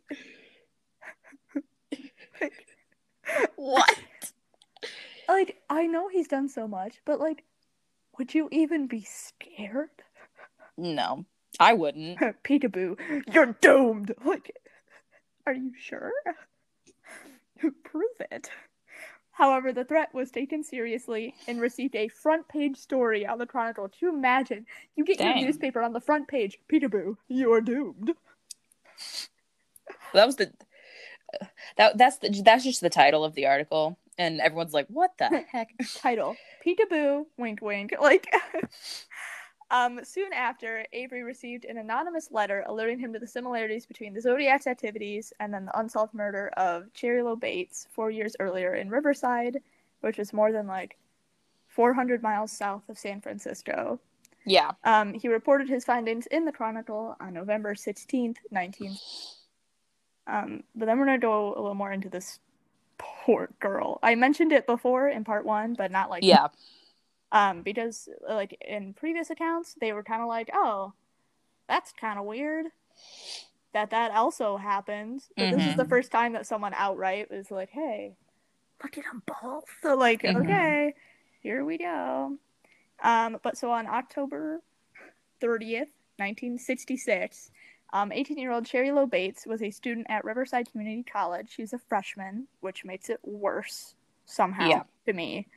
[3.56, 3.98] What?
[5.28, 7.44] Like I know he's done so much, but like,
[8.18, 9.90] would you even be scared?
[10.76, 11.24] No,
[11.60, 12.18] I wouldn't.
[12.44, 12.98] Peekaboo,
[13.32, 14.14] you're doomed.
[14.24, 14.56] Like,
[15.46, 16.12] are you sure?
[17.84, 18.50] Prove it.
[19.32, 23.88] However, the threat was taken seriously and received a front page story on the Chronicle.
[23.88, 25.38] To imagine, you get Dang.
[25.38, 26.58] your newspaper on the front page.
[26.70, 28.12] Peekaboo, you're doomed.
[30.12, 30.52] That was the
[31.76, 35.44] that that's the that's just the title of the article, and everyone's like, "What the
[35.52, 37.94] heck?" Title: Peekaboo, wink, wink.
[38.00, 38.26] Like,
[39.70, 44.20] um, soon after, Avery received an anonymous letter alerting him to the similarities between the
[44.20, 48.90] Zodiac's activities and then the unsolved murder of Cheri Jo Bates four years earlier in
[48.90, 49.62] Riverside,
[50.00, 50.98] which was more than like
[51.68, 53.98] 400 miles south of San Francisco.
[54.44, 54.72] Yeah.
[54.84, 58.96] Um, he reported his findings in the Chronicle on November 16th, 19.
[60.26, 62.40] Um, but then we're going to go a little more into this
[63.24, 63.98] poor girl.
[64.02, 66.48] I mentioned it before in part one, but not like Yeah.
[67.32, 70.92] um, because like in previous accounts, they were kind of like, oh,
[71.68, 72.66] that's kind of weird
[73.72, 75.22] that that also happened.
[75.36, 75.88] But this is the Mhm.
[75.88, 78.16] first time that someone outright was like, hey,
[78.82, 79.64] look at them both.
[79.82, 80.42] So like, Mhm.
[80.42, 80.94] okay,
[81.40, 82.36] here we go.
[83.02, 84.62] Um, but so on October
[85.40, 85.88] 30th,
[86.18, 87.50] 1966,
[87.92, 91.50] um, 18-year-old Cheri Jo Bates was a student at Riverside Community College.
[91.50, 94.82] She's a freshman, which makes it worse somehow Yeah.
[95.06, 95.48] to me.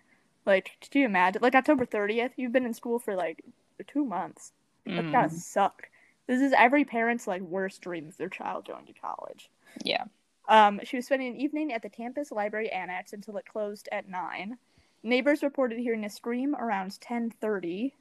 [0.46, 1.42] Like, could you imagine?
[1.42, 3.44] Like October 30th, you've been in school for like
[3.88, 4.54] two months.
[4.86, 5.90] That's gotta Mm, suck.
[6.28, 9.50] This is every parent's like worst dream of their child going to college.
[9.84, 10.06] yeah.
[10.48, 14.08] Um, she was spending an evening at the campus library annex until it closed at
[14.08, 14.58] nine.
[15.02, 17.96] Neighbors reported hearing a scream around ten thirty.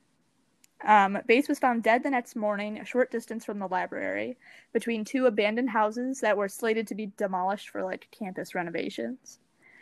[0.85, 4.37] Um, Bates was found dead the next morning, a short distance from the library,
[4.73, 9.39] between two abandoned houses that were slated to be demolished for like campus renovations.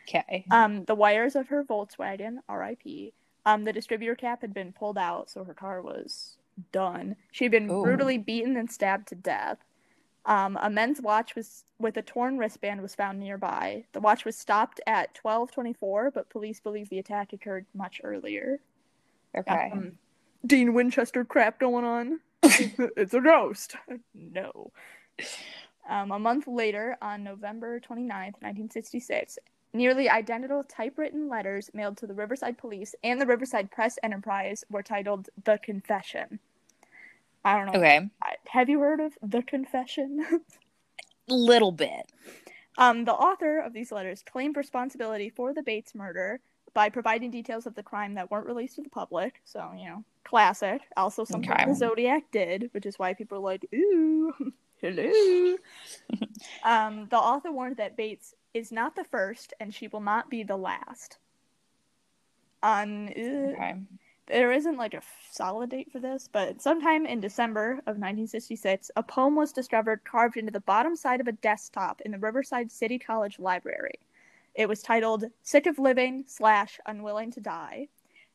[0.09, 0.45] Okay.
[0.51, 3.13] Um, the wires of her Volkswagen, R.I.P.
[3.47, 6.37] Um, the distributor cap had been pulled out, so her car was
[6.71, 7.17] done.
[7.33, 7.83] She had been Ooh.
[7.83, 9.59] brutally beaten and stabbed to death.
[10.25, 13.85] Um, a men's watch was with a torn wristband was found nearby.
[13.93, 18.01] The watch was stopped at twelve twenty four, but police believe the attack occurred much
[18.05, 18.61] earlier.
[19.37, 19.71] Okay.
[19.73, 19.93] Um,
[20.47, 22.21] Dean Winchester crap going on.
[22.43, 23.77] it's a ghost.
[24.15, 24.73] No.
[25.89, 29.39] Um, a month later, on November 29th, 1966,
[29.73, 34.83] nearly identical typewritten letters mailed to the Riverside Police and the Riverside Press Enterprise were
[34.83, 36.39] titled The Confession.
[37.45, 37.79] I don't know.
[37.79, 38.09] Okay.
[38.49, 40.25] Have you heard of The Confession?
[41.29, 42.11] A little bit.
[42.79, 46.41] Um, the author of these letters claimed responsibility for the Bates murder
[46.75, 49.41] by providing details of the crime that weren't released to the public.
[49.45, 50.83] So, you know, classic.
[50.97, 51.65] Also, something Okay.
[51.67, 54.33] the Zodiac did, which is why people are like, ooh,
[54.81, 55.57] hello.
[56.63, 60.43] um, the author warned that Bates is not the first and she will not be
[60.43, 61.19] the last.
[62.63, 63.13] On, uh,
[63.55, 63.75] Okay.
[64.27, 69.03] there isn't like a solid date for this, but sometime in December of 1966, a
[69.03, 72.99] poem was discovered carved into the bottom side of a desktop in the Riverside City
[72.99, 73.99] College library.
[74.55, 77.89] It was titled "Sick of Living" slash "Unwilling to Die,"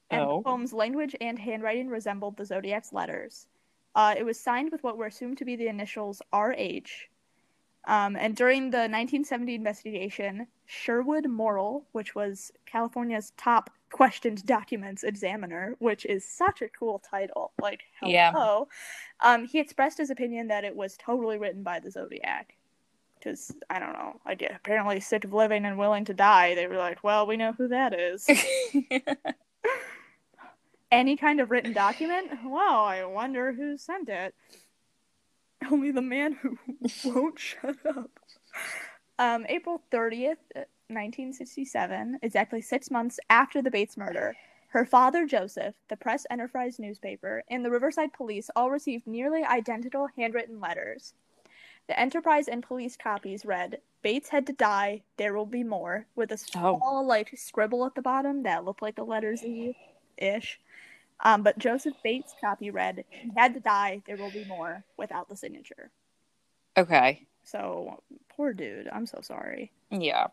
[0.10, 0.38] and Oh.
[0.38, 3.47] the poem's language and handwriting resembled the Zodiac's letters.
[3.95, 7.10] Uh, it was signed with what were assumed to be the initials R.H.
[7.86, 15.75] Um, and during the 1970 investigation, Sherwood Morrill, which was California's top questioned documents examiner,
[15.80, 18.65] which is such a cool title, like hello, Yeah.
[19.21, 22.56] um, he expressed his opinion that it was totally written by the Zodiac.
[23.19, 26.56] Because I don't know, I get apparently sick of living and willing to die.
[26.56, 28.27] They were like, well, we know who that is.
[30.91, 32.32] Any kind of written document?
[32.45, 34.34] Wow, I wonder who sent it.
[35.69, 36.58] Only the man who
[37.06, 38.12] won't shut up.
[39.19, 44.35] Um, April 30th, uh, 1967, exactly six months after the Bates murder,
[44.69, 50.08] her father, Joseph, the Press Enterprise newspaper, and the Riverside Police all received nearly identical
[50.15, 51.13] handwritten letters.
[51.88, 56.31] The Enterprise and police copies read, Bates had to die, there will be more, with
[56.31, 59.75] a small, like, scribble at the bottom that looked like the letters E
[60.17, 60.60] ish.
[61.21, 65.29] Um, but Joseph Bates' copy read, he had to die, there will be more, without
[65.29, 65.90] the signature.
[66.77, 67.25] okay.
[67.44, 68.04] So,
[68.35, 69.71] poor dude, I'm so sorry.
[69.90, 70.27] Yeah.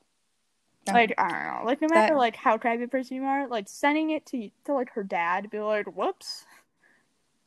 [0.89, 1.65] Like, I don't know.
[1.65, 4.51] Like, no matter, That- like, how crappy a person you are, like, sending it to,
[4.65, 6.45] to like, her dad, be like, whoops.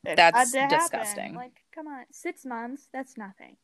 [0.03, 1.36] That's to happen." disgusting.
[1.36, 2.05] Like, come on.
[2.12, 3.58] Six months, that's nothing.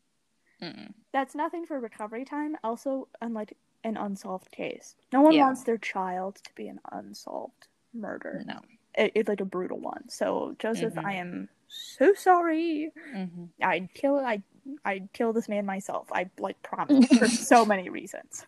[0.64, 0.93] Mm.
[1.11, 2.57] That's nothing for recovery time.
[2.64, 4.95] Also, unlike an unsolved case.
[5.11, 5.45] No one Yeah.
[5.45, 8.43] wants their child to be an unsolved murder.
[8.45, 8.59] No.
[8.95, 10.07] It, it's like a brutal one.
[10.09, 11.05] So Joseph, Mhm.
[11.05, 12.91] I am so sorry.
[13.14, 13.49] Mhm.
[13.61, 14.41] I'd kill I
[14.86, 16.07] I'd kill this man myself.
[16.14, 18.45] I like promise for so many reasons.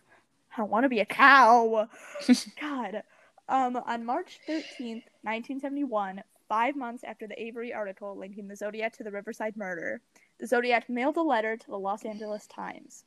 [0.54, 1.88] I don't want to be a cow.
[2.60, 3.02] God.
[3.48, 9.04] Um, on March 13th, 1971, five months after the Avery article linking the Zodiac to
[9.04, 10.00] the Riverside murder,
[10.38, 13.04] the Zodiac mailed a letter to the Los Angeles Times.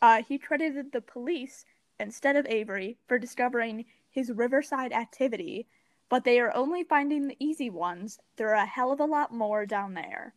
[0.00, 1.64] Uh, he credited the police
[2.00, 5.66] instead of Avery for discovering his Riverside activity,
[6.08, 8.18] but they are only finding the easy ones.
[8.36, 10.34] There are a hell of a lot more down there.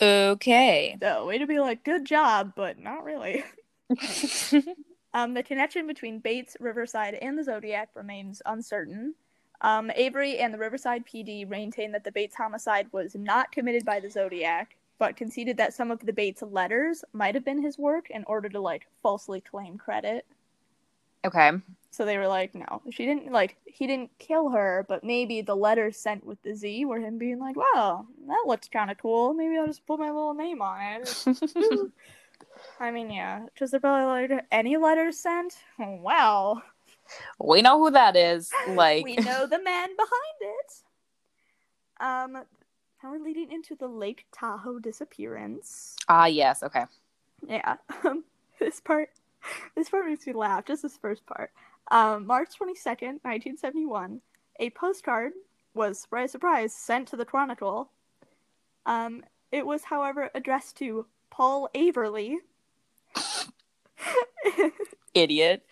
[0.00, 0.96] Okay.
[1.00, 3.44] So, way to be like, good job, but not really.
[5.12, 9.14] Um, the connection between Bates, Riverside, and the Zodiac remains uncertain.
[9.62, 14.00] Um, Avery and the Riverside PD maintained that the Bates homicide was not committed by
[14.00, 18.10] the Zodiac, but conceded that some of the Bates letters might have been his work
[18.10, 20.26] in order to like falsely claim credit.
[21.26, 21.52] okay.
[21.92, 25.56] So they were like, no, she didn't like he didn't kill her, but maybe the
[25.56, 29.34] letters sent with the Z were him being like, wow, that looks kind of cool.
[29.34, 31.24] Maybe I'll just put my little name on it.
[32.80, 35.56] I mean, yeah, because they're probably like, any letters sent?
[35.78, 36.62] Well,
[37.38, 38.50] we know who that is.
[38.68, 40.72] Like we know the man behind it.
[42.00, 42.32] Um,
[43.02, 45.96] now we're leading into the Lake Tahoe disappearance.
[46.08, 46.84] Ah yes, okay.
[47.46, 48.24] Yeah, um,
[48.58, 49.10] this part,
[49.74, 50.66] this part makes me laugh.
[50.66, 51.50] Just this first part.
[51.90, 54.20] Um, March twenty second, nineteen seventy one,
[54.60, 55.32] a postcard
[55.74, 57.90] was surprise surprise sent to the Chronicle.
[58.86, 62.36] Um, it was, however, addressed to Paul Averly.
[65.14, 65.64] Idiot.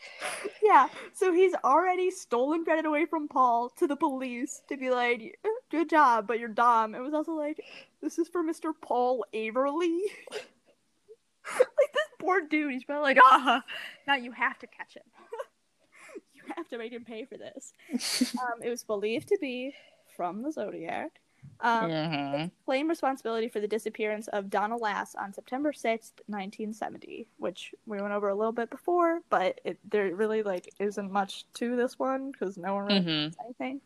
[0.62, 5.38] Yeah, so he's already stolen credit away from Paul to the police to be like,
[5.44, 6.94] "Eh, good job, but you're dumb.
[6.94, 7.62] It was also like,
[8.02, 8.72] this is for Mr.
[8.80, 10.00] Paul Averly.
[10.30, 13.62] like, this poor dude, he's probably like, ah,
[14.06, 15.02] now you have to catch him.
[16.34, 17.72] you have to make him pay for this.
[18.40, 19.74] Um, it was believed to be
[20.16, 21.20] from the Zodiac.
[21.60, 22.50] Um, Mhm.
[22.64, 28.12] claim responsibility for the disappearance of Donna Lass on September 6th, 1970, which we went
[28.12, 32.30] over a little bit before, but it, there really like isn't much to this one
[32.30, 33.24] because no one really Mhm.
[33.24, 33.80] knows anything.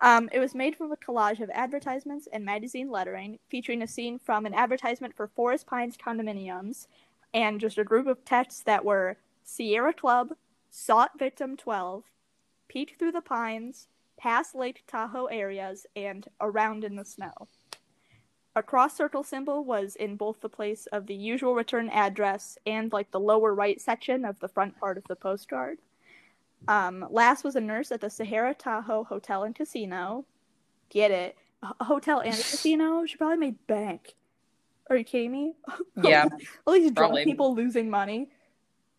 [0.00, 4.18] Um, it was made from a collage of advertisements and magazine lettering featuring a scene
[4.18, 6.88] from an advertisement for Forest Pines condominiums
[7.32, 10.34] and just a group of texts that were Sierra Club,
[10.70, 12.04] sought victim 12,
[12.68, 13.86] Peek through the pines,
[14.16, 17.32] past Lake Tahoe areas, and around in the snow.
[18.56, 22.92] A cross circle symbol was in both the place of the usual return address and
[22.92, 25.78] like the lower right section of the front part of the postcard.
[26.68, 30.24] Um, Lass was a nurse at the Sahara Tahoe Hotel and Casino.
[30.88, 31.36] Get it?
[31.80, 33.04] A hotel and a casino?
[33.06, 34.14] She probably made bank.
[34.88, 35.54] Are you kidding me?
[36.02, 36.28] Yeah.
[36.66, 37.24] All these drunk Probably.
[37.24, 38.28] people losing money.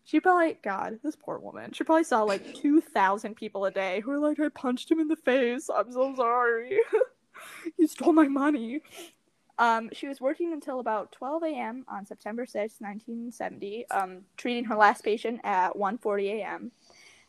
[0.06, 1.72] She probably, God, this poor woman.
[1.72, 5.08] She probably saw like 2,000 people a day who were like, I punched him in
[5.08, 5.68] the face.
[5.68, 6.78] I'm so sorry.
[7.76, 8.82] you stole my money.
[9.58, 11.84] Um, she was working until about 12 a.m.
[11.88, 16.70] on September 6, 1970, um, treating her last patient at 1.40 a.m.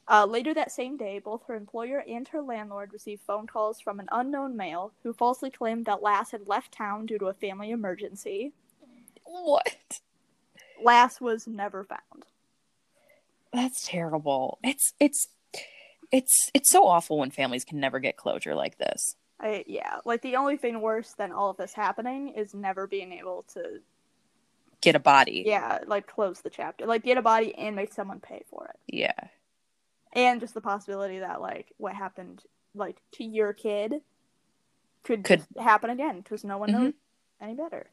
[0.08, 4.00] Uh, later that same day, both her employer and her landlord received phone calls from
[4.00, 7.72] an unknown male who falsely claimed that Lass had left town due to a family
[7.72, 8.54] emergency.
[9.24, 10.02] What?
[10.84, 12.26] Lass was never found.
[13.58, 14.60] That's terrible.
[14.64, 15.28] It's it's
[16.12, 19.16] it's it's so awful when families can never get closure like this.
[19.40, 23.12] I, yeah, like the only thing worse than all of this happening is never being
[23.14, 23.80] able to,
[24.82, 25.44] Get a body.
[25.46, 28.96] yeah, like close the chapter, like get a body and make someone pay for it,
[28.96, 29.20] Yeah.
[30.14, 32.44] and just the possibility that like what happened
[32.76, 34.02] like to your kid
[35.04, 36.74] could Could- happen again because no one Mhm.
[36.84, 36.94] knows
[37.42, 37.90] any better.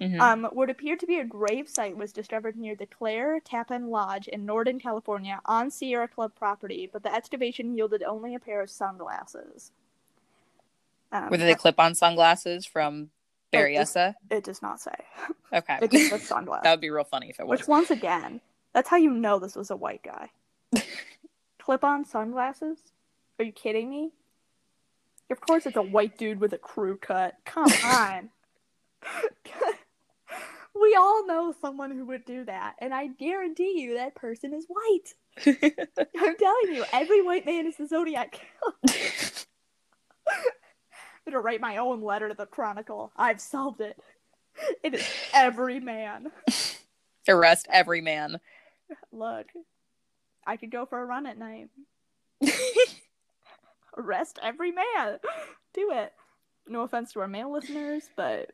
[0.00, 0.20] Mhm.
[0.20, 4.28] Um, what appeared to be a grave site was discovered near the Clair Tappaan Lodge
[4.28, 8.70] in Northern California on Sierra Club property, but the excavation yielded only a pair of
[8.70, 9.72] sunglasses.
[11.10, 13.10] Um, Were they clip-on sunglasses from
[13.52, 14.14] Berryessa?
[14.30, 14.94] It does not say.
[15.52, 15.78] Okay.
[15.82, 16.62] It just says sunglasses.
[16.64, 17.60] that would be real funny if it was.
[17.60, 18.40] Which once again,
[18.72, 20.30] that's how you know this was a white guy.
[21.58, 22.78] Clip-on sunglasses?
[23.38, 24.12] Are you kidding me?
[25.30, 27.36] Of course, it's a white dude with a crew cut.
[27.44, 28.30] Come on.
[30.80, 34.66] We all know someone who would do that, and I guarantee you that person is
[34.68, 35.14] white.
[35.46, 38.74] I'm telling you, every white man is the Zodiac killer.
[40.28, 43.12] I'm gonna write my own letter to the Chronicle.
[43.16, 43.98] I've solved it.
[44.82, 46.32] It is every man.
[47.28, 48.40] Arrest every man.
[49.12, 49.46] Look,
[50.46, 51.68] I could go for a run at night.
[53.96, 55.18] Arrest every man.
[55.74, 56.12] Do it.
[56.66, 58.50] No offense to our male listeners, but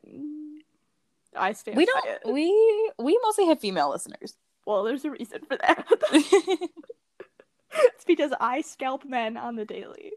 [1.37, 4.35] I stand we don't we we mostly have female listeners.
[4.65, 5.85] Well, there's a reason for that.
[6.11, 10.13] it's because I scalp men on the daily.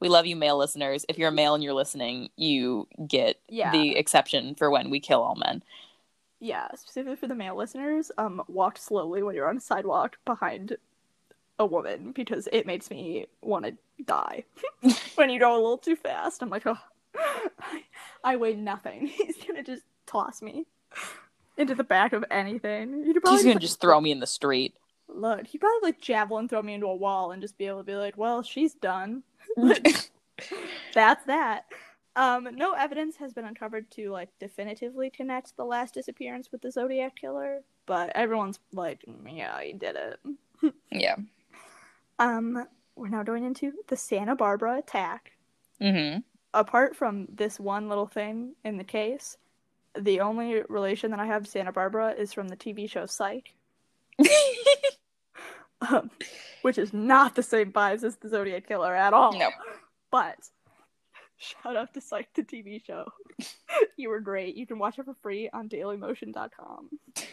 [0.00, 1.04] we love you, male listeners.
[1.08, 3.70] If you're a male and you're listening, you get Yeah.
[3.72, 5.62] the exception for when we kill all men.
[6.40, 10.76] Yeah, specifically for the male listeners, um, walk slowly when you're on a sidewalk behind
[11.58, 14.44] a woman because it makes me want to die.
[15.16, 16.78] when you go a little too fast, I'm like, oh,
[17.16, 17.84] I,
[18.24, 19.06] I weigh nothing.
[19.06, 20.66] He's gonna just toss me
[21.56, 23.04] into the back of anything.
[23.04, 24.74] He's gonna like, just throw me in the street.
[25.08, 27.84] Look, he'd probably like javelin throw me into a wall and just be able to
[27.84, 29.22] be like, well, she's done.
[30.94, 31.64] That's that.
[32.16, 36.72] Um, no evidence has been uncovered to like definitively connect the Lass disappearance with the
[36.72, 40.72] Zodiac killer, but everyone's like, "Mm, yeah, he did it.
[40.90, 41.14] yeah.
[42.18, 45.32] Um, we're now going into the Santa Barbara attack.
[45.80, 46.18] Mm-hmm.
[46.58, 49.36] Apart from this one little thing in the case,
[49.96, 53.54] the only relation that I have to Santa Barbara is from the TV show Psych,
[55.88, 56.10] um,
[56.62, 59.38] which is not the same vibes as the Zodiac killer at all.
[59.38, 59.50] No.
[60.10, 60.48] But
[61.36, 63.06] shout out to Psych, the TV show.
[63.96, 64.56] you were great.
[64.56, 66.88] You can watch it for free on dailymotion.com.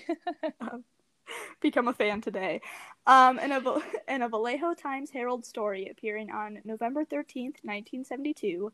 [0.62, 0.84] um,
[1.62, 2.62] become a fan today.
[3.08, 3.62] Um, in, a,
[4.08, 8.72] in a Vallejo Times Herald story appearing on November 13th, 1972,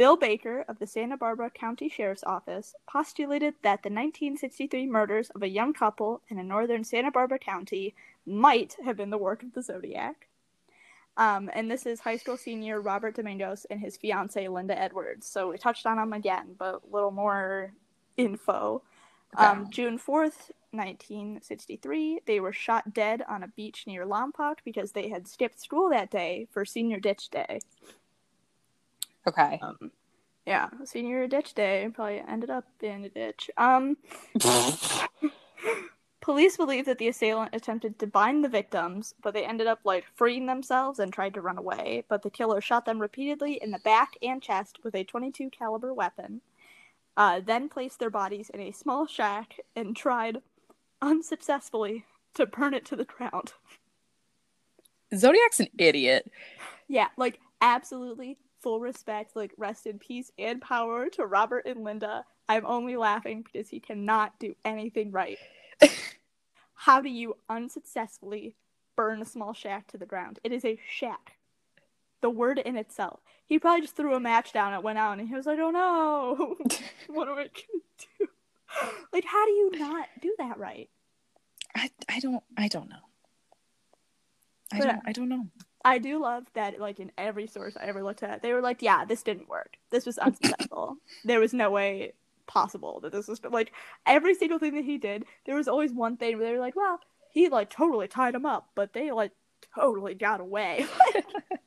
[0.00, 5.42] Bill Baker of the Santa Barbara County Sheriff's Office postulated that the 1963 murders of
[5.42, 7.94] a young couple in a northern Santa Barbara county
[8.24, 10.26] might have been the work of the Zodiac.
[11.18, 15.26] Um, and this is high school senior Robert Domingos and his fiancee Linda Edwards.
[15.26, 17.74] So we touched on them again, but a little more
[18.16, 18.82] info.
[19.36, 25.10] Um, June 4th, 1963, they were shot dead on a beach near Lompoc because they
[25.10, 27.60] had skipped school that day for senior ditch day.
[29.26, 29.58] Okay.
[29.62, 29.90] Um,
[30.46, 33.50] yeah, senior ditch day probably ended up in a ditch.
[33.56, 33.96] Um,
[36.20, 40.06] police believe that the assailant attempted to bind the victims, but they ended up like
[40.14, 42.04] freeing themselves and tried to run away.
[42.08, 45.92] But the killer shot them repeatedly in the back and chest with a 22 caliber
[45.92, 46.40] weapon.
[47.16, 50.38] Uh, then placed their bodies in a small shack and tried
[51.02, 52.04] unsuccessfully
[52.34, 53.52] to burn it to the ground.
[55.14, 56.30] Zodiac's an idiot.
[56.88, 62.24] Yeah, like absolutely full respect, like rest in peace and power to Robert and Linda.
[62.48, 65.38] I'm only laughing because he cannot do anything right.
[66.74, 68.56] How do you unsuccessfully
[68.96, 70.38] burn a small shack to the ground?
[70.44, 71.36] It is a shack.
[72.22, 73.20] The word in itself.
[73.46, 75.70] He probably just threw a match down, it went out, and he was like, oh
[75.70, 76.56] no,
[77.08, 77.48] what am I gonna
[78.18, 78.26] do?
[79.12, 80.88] Like, how do you not do that right?
[81.74, 82.96] I, I don't I don't know.
[84.72, 85.46] I But- don't I don't know.
[85.84, 88.82] I do love that, like in every source I ever looked at, they were like,
[88.82, 89.78] "Yeah, this didn't work.
[89.90, 90.98] This was unsuccessful.
[91.24, 92.12] there was no way
[92.46, 93.72] possible that this was like
[94.06, 95.24] every single thing that he did.
[95.46, 97.00] There was always one thing where they were like, "Well,
[97.32, 99.32] he like totally tied him up, but they like
[99.74, 100.86] totally got away."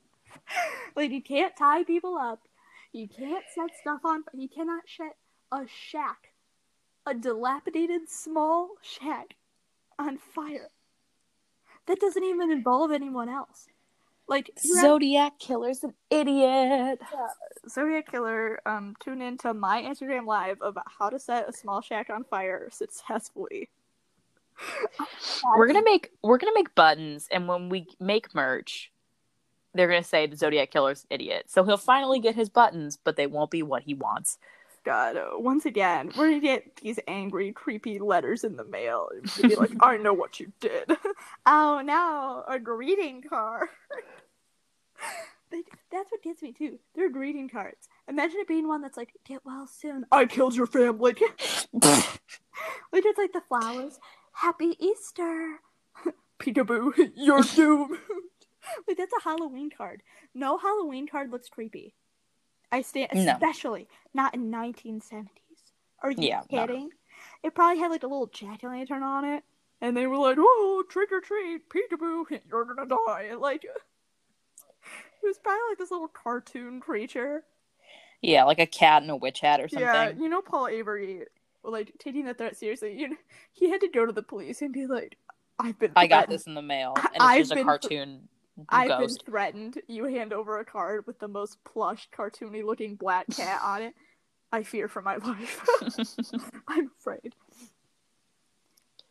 [0.95, 2.43] like you can't tie people up,
[2.91, 4.24] you can't set stuff on.
[4.34, 5.16] You cannot set
[5.51, 6.34] a shack,
[7.05, 9.36] a dilapidated small shack,
[9.97, 10.70] on fire.
[11.88, 13.68] That doesn't even involve anyone else.
[14.28, 16.99] Like Zodiac killer's an idiot.
[17.69, 21.82] Zodiac Killer, um, tune in to my Instagram live about how to set a small
[21.82, 23.69] shack on fire successfully.
[25.57, 28.91] We're gonna make we're gonna make buttons, and when we make merch,
[29.74, 31.45] they're gonna say the Zodiac killer's an idiot.
[31.47, 34.38] So he'll finally get his buttons, but they won't be what he wants.
[34.84, 39.29] God, uh, once again, we're gonna get these angry, creepy letters in the mail and
[39.31, 40.91] to be like, "I know what you did."
[41.45, 43.69] oh no, a greeting card.
[45.91, 46.79] That's what gets me too.
[46.95, 47.88] They're greeting cards.
[48.09, 51.15] Imagine it being one that's like, "Get well soon." I killed your family.
[51.73, 53.99] like it's like the flowers.
[54.34, 55.59] Happy Easter.
[56.39, 57.97] Peekaboo, you're doomed.
[58.88, 60.01] like that's a Halloween card.
[60.34, 61.93] No Halloween card looks creepy.
[62.74, 63.34] I stand No.
[63.34, 65.28] especially not in 1970s.
[66.01, 66.65] Are you Yeah, no.
[66.65, 66.89] kidding?
[67.43, 69.43] It probably had like a little jack o' lantern on it,
[69.80, 73.71] and they were like, "Oh, trick or treat, peekaboo, you're gonna die." And like, it
[75.24, 77.43] was probably like this little cartoon creature.
[78.24, 79.86] Yeah, like a cat and a witch hat or something.
[79.86, 81.26] Yeah, you know Paul Avery,
[81.63, 82.99] like taking that threat seriously.
[82.99, 83.17] You know,
[83.51, 85.17] he had to go to the police and be like,
[85.59, 88.30] "I've been, I got this in the mail, and it's I've just a cartoon
[88.70, 89.26] I've ghost.
[89.26, 89.82] been threatened.
[89.88, 93.93] You hand over a card with the most plush, cartoony looking black cat on it.
[94.51, 95.66] I fear for my life.
[96.68, 97.34] I'm afraid.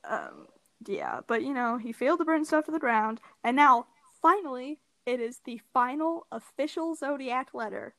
[0.09, 0.47] Um,
[0.87, 3.87] yeah, but you know, he failed to burn stuff to the ground, and now,
[4.21, 7.95] finally, it is the final official Zodiac letter.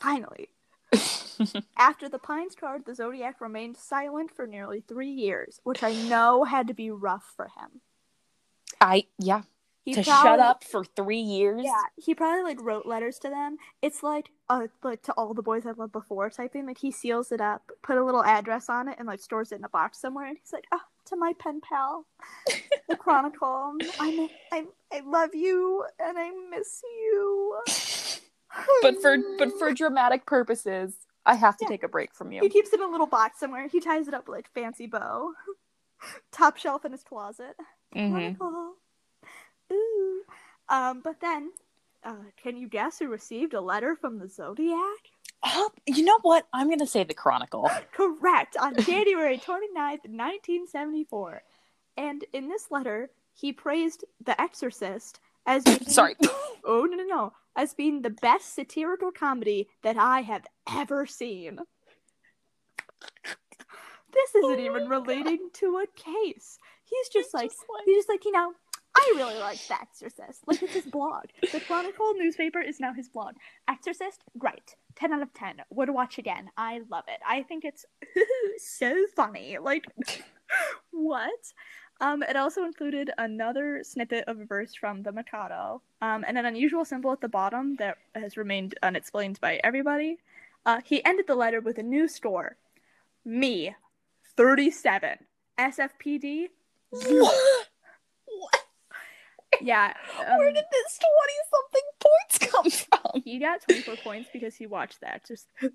[0.00, 0.48] Finally.
[1.76, 6.44] After the Pines card, the Zodiac remained silent for nearly three years, which I know
[6.44, 7.80] had to be rough for him.
[8.80, 9.42] I yeah.
[9.88, 11.62] He to probably- shut up for three years.
[11.64, 13.56] Yeah, he probably like wrote letters to them.
[13.82, 16.66] It's like uh like to all the boys I've loved before type thing.
[16.66, 19.56] Like he seals it up, put a little address on it, and like stores it
[19.56, 20.26] in a box somewhere.
[20.26, 22.06] And he's like, oh, to my pen pal,
[22.88, 23.74] the Chronicle.
[23.98, 27.58] I I I love you and I miss you.
[28.82, 30.94] But for but for dramatic purposes,
[31.26, 31.68] I have to Yeah.
[31.68, 32.40] take a break from you.
[32.40, 33.68] he keeps it in a little box somewhere.
[33.68, 35.32] He ties it up with like fancy bow.
[36.32, 37.54] Top shelf in his closet.
[37.92, 38.72] hmm Chronicle.
[39.72, 40.22] Ooh.
[40.68, 41.50] Um, but then,
[42.04, 44.76] uh, can you guess who received a letter from the Zodiac?
[45.44, 46.46] Oh, you know what?
[46.52, 47.70] I'm gonna say the Chronicle.
[47.92, 51.42] Correct, on January 29th, 1974.
[51.96, 56.16] And in this letter, he praised The Exorcist as being, Sorry.
[56.64, 57.32] Oh, no, no, no.
[57.56, 61.58] As being the best satirical comedy that I have ever seen.
[64.12, 66.58] This isn't Oh even relating to a case.
[66.84, 68.52] He's just like, Just like- he's just like, you know,
[68.98, 70.42] I really like The Exorcist.
[70.46, 71.24] Like, it's his blog.
[71.52, 73.34] The Chronicle newspaper is now his blog.
[73.68, 74.74] Exorcist, great.
[74.96, 75.62] 10 out of 10.
[75.70, 76.50] Would watch again.
[76.56, 77.20] I love it.
[77.26, 77.84] I think it's
[78.58, 79.58] so funny.
[79.58, 79.86] Like,
[80.90, 81.52] what?
[82.00, 86.46] Um, it also included another snippet of a verse from the Mikado, um, and an
[86.46, 90.18] unusual symbol at the bottom that has remained unexplained by everybody.
[90.66, 92.56] Uh, he ended the letter with a new score.
[93.24, 93.74] Me,
[94.36, 95.18] 37.
[95.58, 96.46] SFPD,
[96.96, 97.26] zero.
[99.60, 99.92] Yeah.
[100.18, 102.70] Um, Where did this twenty something points come
[103.12, 103.22] from?
[103.22, 105.24] he got 24 points because he watched that.
[105.26, 105.46] Just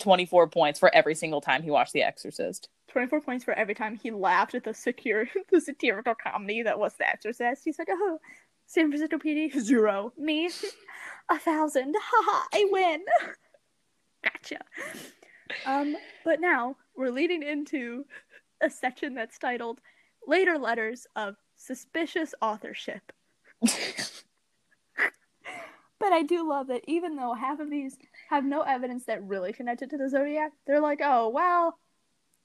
[0.00, 2.68] 24 points for every single time he watched The Exorcist.
[2.88, 6.94] 24 points for every time he laughed at the secure the satirical comedy that was
[6.94, 7.62] The Exorcist.
[7.64, 8.18] He's like, oh,
[8.66, 10.12] San Francisco PD, zero.
[10.16, 10.48] Me,
[11.28, 11.94] a thousand.
[12.00, 13.02] Haha, I win.
[14.24, 14.58] gotcha.
[15.66, 18.04] Um, but now we're leading into
[18.62, 19.80] a section that's titled
[20.30, 23.12] Later Letters of Suspicious Authorship.
[25.98, 29.52] But I do love that even though half of these have no evidence that really
[29.52, 31.78] connected to the Zodiac, they're like, oh, well,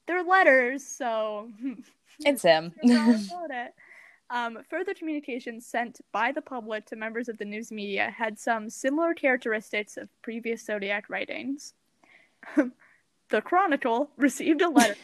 [0.08, 1.52] they're letters, so
[2.20, 2.74] It's him.
[2.82, 3.74] You're wrong about it.
[4.32, 8.68] Um, further communications sent by the public to members of the news media had some
[8.68, 11.76] similar characteristics of previous Zodiac writings.
[12.56, 14.96] the Chronicle received a letter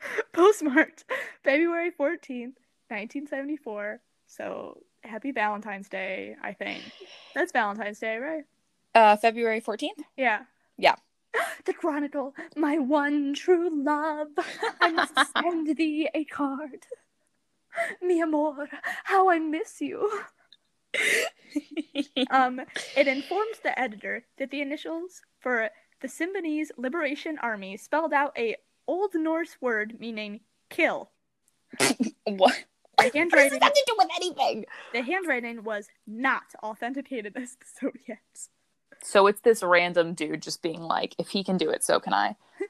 [0.32, 1.04] postmarked
[1.42, 2.56] February 14th,
[2.88, 4.00] 1974.
[4.26, 6.82] So happy Valentine's Day, I think.
[7.34, 8.44] That's Valentine's Day, right?
[8.94, 10.02] Uh, February 14th?
[10.16, 10.42] Yeah.
[10.78, 10.96] Yeah.
[11.64, 14.28] The Chronicle, my one true love.
[14.80, 16.86] I must send thee a card.
[18.00, 18.68] Mi amor,
[19.04, 20.22] how I miss you.
[22.30, 22.60] Um,
[22.96, 25.70] it informed the editor that the initials for
[26.00, 28.56] the Symbionese Liberation Army spelled out a
[28.86, 31.10] Old Norse word meaning kill.
[31.80, 32.64] what?
[32.98, 34.64] The What does handwriting, this have to do with anything?
[34.92, 38.48] the handwriting was not authenticated as the Zodiac's.
[39.02, 42.14] So it's this random dude just being like, if he can do it, so can
[42.14, 42.36] I.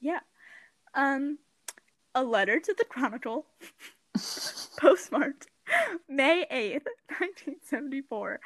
[0.00, 0.20] Yeah.
[0.94, 1.38] Um,
[2.14, 3.46] a letter to the Chronicle,
[4.78, 5.48] postmarked
[6.08, 6.86] May 8th,
[7.18, 8.38] 1974,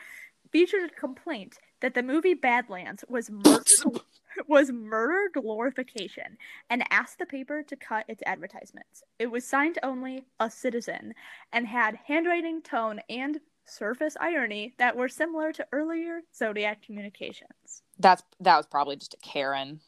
[0.50, 3.64] featured a complaint that the movie Badlands was murder,
[4.48, 6.38] was murder glorification
[6.70, 9.02] and asked the paper to cut its advertisements.
[9.18, 11.14] It was signed only a citizen
[11.52, 17.82] and had handwriting, tone, and surface irony that were similar to earlier Zodiac communications.
[17.98, 19.80] That's that was probably just a Karen.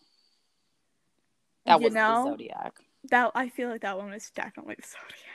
[1.66, 2.74] That was the Zodiac.
[3.11, 5.28] That I feel like that one was definitely the Zodiac.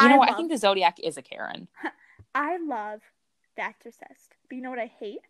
[0.00, 0.30] You know what?
[0.30, 1.68] I think the Zodiac is a Karen.
[2.34, 3.00] I love
[3.56, 5.20] The Exorcist, but you know what I hate?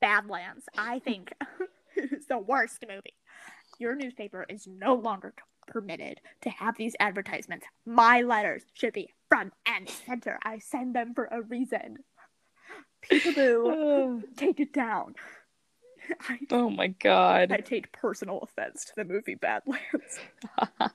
[0.00, 0.64] Badlands.
[0.76, 1.32] I think
[1.96, 3.14] it's the worst movie.
[3.78, 5.34] Your newspaper is no longer
[5.66, 7.66] permitted to have these advertisements.
[7.84, 10.38] My letters should be front and center.
[10.42, 11.98] I send them for a reason.
[13.04, 15.14] Peekaboo, take it down.
[16.28, 17.50] I, oh my god.
[17.50, 20.20] I take personal offense to the movie Badlands.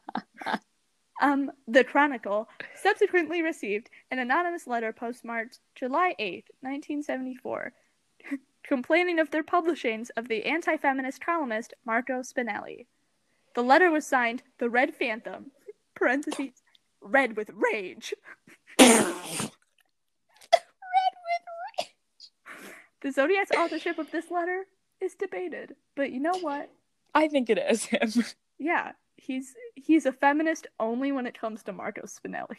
[1.22, 2.50] Um, the Chronicle
[2.82, 7.74] subsequently received an anonymous letter postmarked July 8th, 1974,
[8.64, 12.86] complaining of their publishings of the anti feminist columnist Marco Spinelli.
[13.56, 15.52] The letter was signed The Red Phantom,
[15.96, 16.62] parentheses,
[17.02, 18.14] red with rage.
[18.80, 19.52] Red with
[21.80, 21.90] rage.
[23.02, 24.66] The Zodiac's authorship of this letter
[25.02, 26.70] is debated, but you know what?
[27.14, 28.12] I think it is him.
[28.64, 32.58] Yeah, he's he's a feminist only when it comes to Marco Spinelli.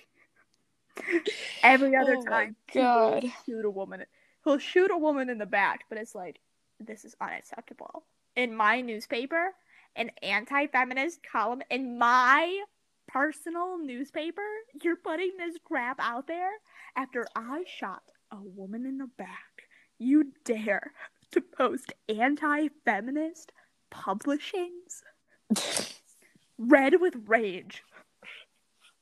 [1.63, 3.25] Every other Oh time, God.
[3.47, 4.03] shoot a woman.
[4.45, 6.41] He'll shoot a woman in the back, but it's like
[6.81, 8.05] this is unacceptable.
[8.35, 9.53] In my newspaper,
[9.97, 12.63] an anti feminist column in my
[13.09, 14.43] personal newspaper,
[14.83, 16.53] you're putting this crap out there
[16.97, 19.69] after I shot a woman in the back.
[19.99, 20.93] You dare
[21.33, 23.53] to post anti feminist
[23.93, 25.03] publishings?
[26.59, 27.83] Red with rage.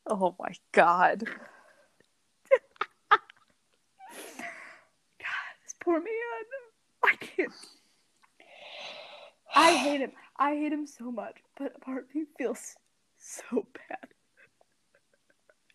[0.07, 1.25] Oh my god.
[5.65, 6.05] This poor man.
[7.05, 7.53] I can't.
[9.55, 10.13] I hate him.
[10.39, 12.75] I hate him so much, but part of me feels
[13.19, 14.09] so bad.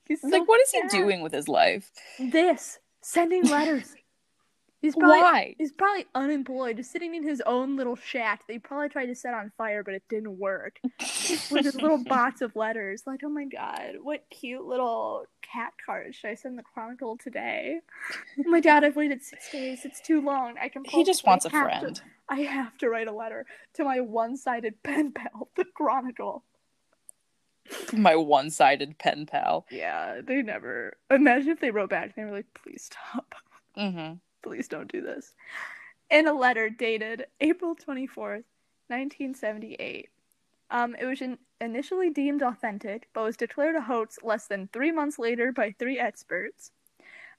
[0.08, 1.92] He's so like, what is he doing with his life?
[2.20, 3.96] This sending letters.
[4.86, 5.56] He's probably Why?
[5.58, 9.16] he's probably unemployed, just sitting in his own little shack that he probably tried to
[9.16, 10.80] set on fire, but it didn't work.
[10.84, 13.04] With his little box of letters.
[13.08, 17.80] Like, oh my god, what cute little cat card should I send the Chronicle today?
[18.40, 19.86] Oh my god, I've waited six days.
[19.86, 20.56] It's too long.
[20.62, 20.84] I can.
[20.86, 22.02] He just wants a I to- friend.
[22.30, 26.44] I have to write a letter to my one-sided pen pal, the Chronicle.
[27.94, 29.66] My one-sided pen pal.
[29.72, 30.98] Yeah, they never.
[31.10, 33.34] Imagine if they wrote back and they were like, "Please stop."
[33.78, 34.14] Mm-hmm.
[34.46, 35.34] Please don't do this.
[36.12, 38.46] In a letter dated April 24th,
[38.88, 40.10] 1978.
[40.70, 44.92] Um, it was in- initially deemed authentic, but was declared a hoax less than three
[44.92, 46.72] months later by three experts.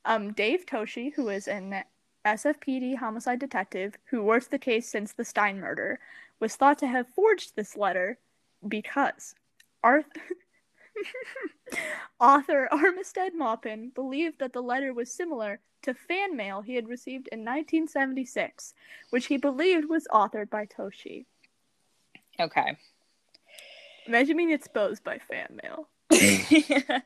[0.04, 1.84] Um, Dave Toschi, who is an
[2.24, 6.00] SFPD homicide detective who worked the case since the Stine murder,
[6.40, 8.18] was thought to have forged this letter
[8.66, 9.36] because
[9.84, 10.06] Arth-
[12.20, 17.28] author Armistead Maupin believed that the letter was similar to fan mail he had received
[17.32, 18.74] in 1976,
[19.10, 21.26] which he believed was authored by Toschi.
[22.40, 22.76] Okay.
[24.06, 25.88] Imagine being exposed by fan mail.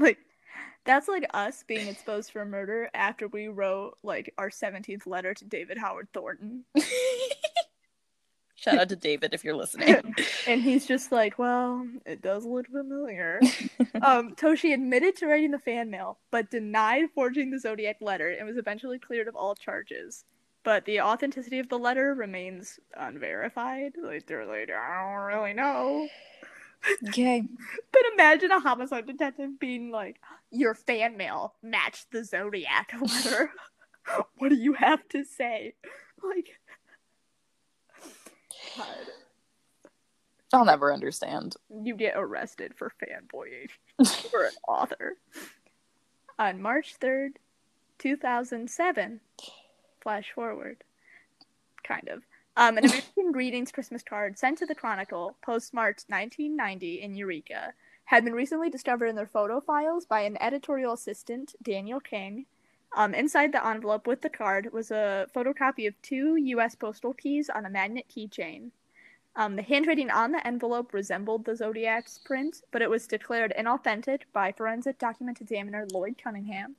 [0.00, 0.18] Like,
[0.84, 5.44] that's like us being exposed for murder after we wrote like our 17th letter to
[5.44, 6.64] David Howard Thornton.
[8.60, 10.14] Shout out to David if you're listening.
[10.46, 13.40] and he's just like, well, it does look familiar.
[14.02, 18.46] um, Toschi admitted to writing the fan mail, but denied forging the Zodiac letter and
[18.46, 20.26] was eventually cleared of all charges.
[20.62, 23.92] But the authenticity of the letter remains unverified.
[23.96, 26.06] Like, they're like, I don't really know.
[27.08, 27.42] okay.
[27.92, 33.52] But imagine a homicide detective being like, your fan mail matched the Zodiac letter.
[34.36, 35.76] what do you have to say?
[36.22, 36.50] Like,
[38.76, 38.86] God.
[40.52, 41.56] I'll never understand.
[41.82, 43.70] you get arrested for fanboying
[44.30, 45.16] for an author.
[46.38, 47.34] On March 3rd,
[47.98, 49.20] 2007,
[50.02, 50.82] flash forward,
[51.84, 52.22] kind of.
[52.56, 57.74] Um, an American Greetings Christmas card sent to the Chronicle, postmarked 1990 in Eureka,
[58.06, 62.46] had been recently discovered in their photo files by an editorial assistant, Daniel King.
[62.96, 66.74] Um, inside the envelope with the card was a photocopy of two U.S.
[66.74, 68.70] postal keys on a magnet keychain.
[69.36, 74.22] Um, the handwriting on the envelope resembled the Zodiac's print, but it was declared inauthentic
[74.32, 76.74] by forensic document examiner Lloyd Cunningham.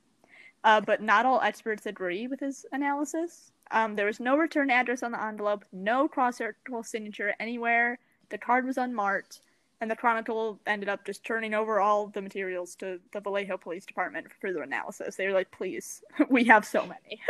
[0.64, 3.50] Uh, but not all experts agree with his analysis.
[3.70, 7.98] Um, there was no return address on the envelope, no cross-circle signature anywhere.
[8.28, 9.40] The card was unmarked,
[9.82, 13.84] and the Chronicle ended up just turning over all the materials to the Vallejo Police
[13.84, 15.16] Department for further analysis.
[15.16, 17.20] They were like, "Please, we have so many."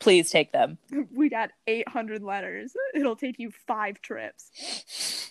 [0.00, 0.78] Please take them.
[1.14, 2.74] we got 800 letters.
[2.92, 5.30] It'll take you five trips.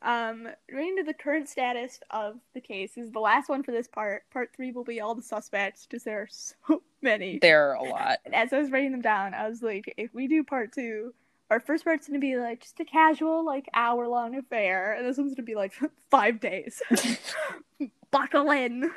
[0.00, 3.88] Um, running to the current status of the case is the last one for this
[3.88, 4.22] part.
[4.30, 7.40] Part three will be all the suspects, because there are so many.
[7.40, 8.18] There are a lot.
[8.24, 11.14] And as I was writing them down, I was like, if we do part two,
[11.50, 15.16] our first part's gonna be like just a casual, like hour long affair, and this
[15.16, 15.72] one's gonna be like
[16.10, 16.82] five days.
[18.10, 18.90] Buckle in.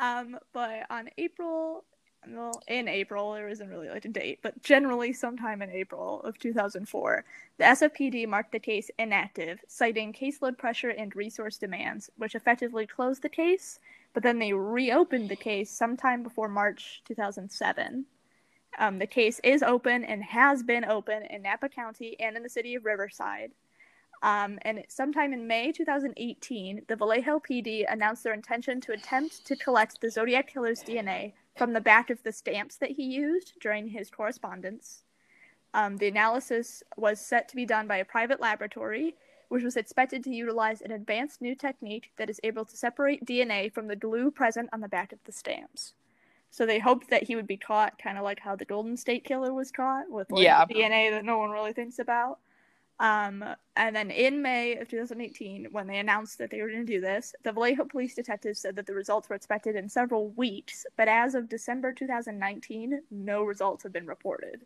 [0.00, 1.84] Um, but on April,
[2.28, 6.38] well, in April, there isn't really like a date, but generally sometime in April of
[6.38, 7.24] 2004,
[7.58, 13.22] the SFPD marked the case inactive, citing caseload pressure and resource demands, which effectively closed
[13.22, 13.78] the case.
[14.14, 18.06] But then they reopened the case sometime before March 2007.
[18.78, 22.48] Um, the case is open and has been open in Napa County and in the
[22.48, 23.52] city of Riverside.
[24.22, 29.56] Um, and sometime in May 2018, the Vallejo PD announced their intention to attempt to
[29.56, 33.88] collect the Zodiac Killer's DNA from the back of the stamps that he used during
[33.88, 35.04] his correspondence.
[35.74, 39.14] Um, the analysis was set to be done by a private laboratory,
[39.48, 43.70] which was expected to utilize an advanced new technique that is able to separate DNA
[43.72, 45.92] from the glue present on the back of the stamps.
[46.54, 49.24] So they hoped that he would be caught, kind of like how the Golden State
[49.24, 50.64] Killer was caught, with like, Yeah.
[50.66, 52.38] DNA that no one really thinks about.
[53.00, 53.44] Um,
[53.74, 57.00] and then in May of 2018, when they announced that they were going to do
[57.00, 61.08] this, the Vallejo police detectives said that the results were expected in several weeks, but
[61.08, 64.60] as of December 2019, no results have been reported.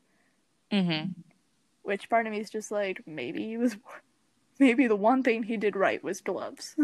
[0.70, 1.12] Mm-hmm.
[1.84, 3.78] Which part of me is just like, maybe he was,
[4.58, 6.76] maybe the one thing he did right was gloves.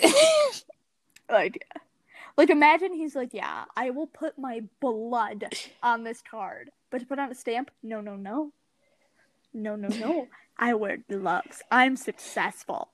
[1.28, 1.66] like,
[2.36, 5.46] like imagine he's like, yeah, I will put my blood
[5.82, 8.52] on this card, but to put on a stamp, no, no, no,
[9.54, 10.28] no, no, no.
[10.58, 11.62] I wear gloves.
[11.70, 12.88] I'm successful.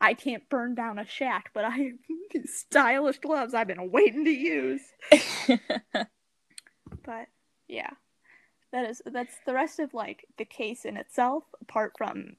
[0.00, 1.92] I can't burn down a shack, but I have
[2.32, 4.82] these stylish gloves I've been waiting to use.
[7.04, 7.26] but
[7.68, 7.90] yeah,
[8.72, 12.36] that is that's the rest of like the case in itself, apart from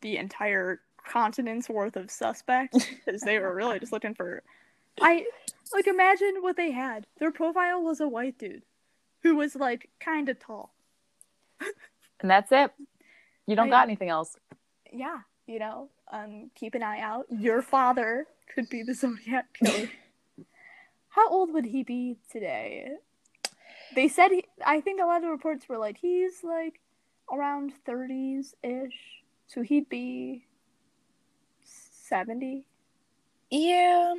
[0.00, 4.42] the entire continent's worth of suspects, because they were really just looking for.
[5.00, 5.26] I
[5.72, 7.06] like imagine what they had.
[7.18, 8.62] Their profile was a white dude
[9.22, 10.74] who was like kind of tall.
[12.20, 12.72] and that's it.
[13.46, 14.36] You don't I- got anything else.
[14.92, 17.26] Yeah, you know, um, keep an eye out.
[17.30, 19.90] Your father could be the Zodiac killer.
[21.10, 22.92] How old would he be today?
[23.94, 26.80] They said he, I think a lot of the reports were like he's like
[27.32, 28.94] around 30s ish.
[29.46, 30.44] So he'd be
[31.64, 32.64] 70.
[33.50, 34.14] Yeah.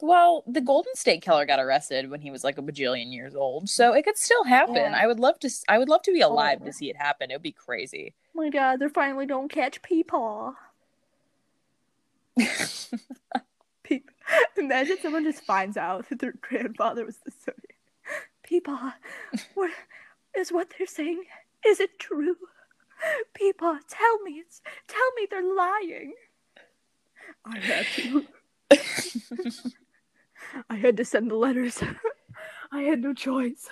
[0.00, 3.68] Well, the Golden State Killer got arrested when he was like a bajillion years old,
[3.68, 4.74] so it could still happen.
[4.76, 4.98] Yeah.
[5.00, 5.50] I would love to.
[5.68, 6.66] I would love to be alive Oh.
[6.66, 7.30] to see it happen.
[7.30, 8.14] It would be crazy.
[8.36, 10.54] Oh my god, they're finally gonna catch Peepaw.
[13.82, 14.10] Peep.
[14.56, 17.74] Imagine someone just finds out that their grandfather was the Zodiac.
[18.48, 18.92] Peepaw,
[19.54, 19.70] what
[20.36, 21.24] is what they're saying?
[21.66, 22.36] Is it true?
[23.34, 26.14] Peepaw, tell me it's tell me they're lying.
[27.44, 28.26] I have to.
[30.70, 31.82] I had to send the letters.
[32.72, 33.68] I had no choice.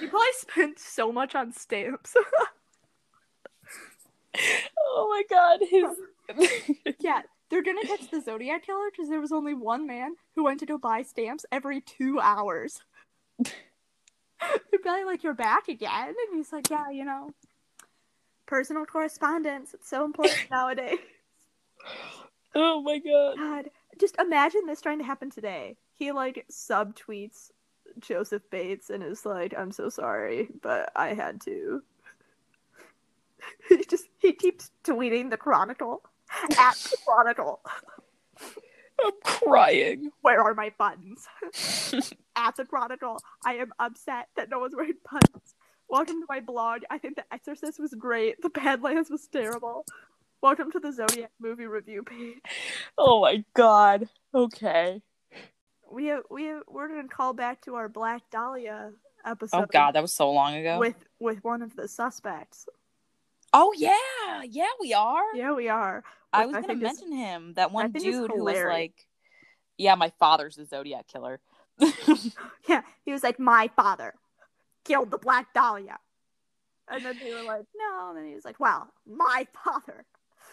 [0.00, 2.14] You probably spent so much on stamps.
[4.78, 5.84] oh my god, his
[7.00, 10.60] Yeah, they're gonna catch the Zodiac killer because there was only one man who went
[10.60, 12.80] to go buy stamps every two hours.
[13.38, 17.30] They're probably like, "You're back again," and he's like, "Yeah, you know,
[18.46, 19.72] personal correspondence.
[19.72, 20.98] It's so important nowadays."
[22.54, 23.36] Oh my god.
[23.36, 25.76] God, just imagine this trying to happen today.
[25.94, 27.50] He like subtweets
[27.98, 31.82] Joseph Bates and is like, "I'm so sorry, but I had to."
[33.68, 36.02] he just he keeps tweeting the Chronicle
[36.58, 37.60] at the Chronicle.
[39.04, 40.10] I'm crying.
[40.22, 41.26] Where are my buttons?
[42.36, 45.54] At the Chronicle, I am upset that no one's wearing buttons.
[45.88, 46.82] Welcome to my blog.
[46.90, 48.40] I think The Exorcist was great.
[48.40, 49.84] The Badlands was terrible.
[50.42, 52.36] Welcome to the Zodiac movie review page.
[52.98, 54.08] Oh my god.
[54.34, 55.00] Okay.
[55.90, 59.56] We have, we have, we're gonna call back to our Black Dahlia oh episode.
[59.62, 60.78] Oh god, that was so long ago.
[60.78, 62.66] with with one of the suspects.
[63.52, 65.34] oh yeah, yeah, we are.
[65.34, 66.02] Yeah, we are.
[66.32, 67.54] I Which was gonna think is- mention him.
[67.54, 69.06] That one dude who was like,
[69.78, 71.40] "Yeah, my father's the Zodiac killer."
[72.68, 74.14] Yeah, he was like, my father
[74.86, 75.98] killed the Black Dahlia.
[76.88, 78.08] And then they were like, no.
[78.08, 80.06] And then he was like, well, my father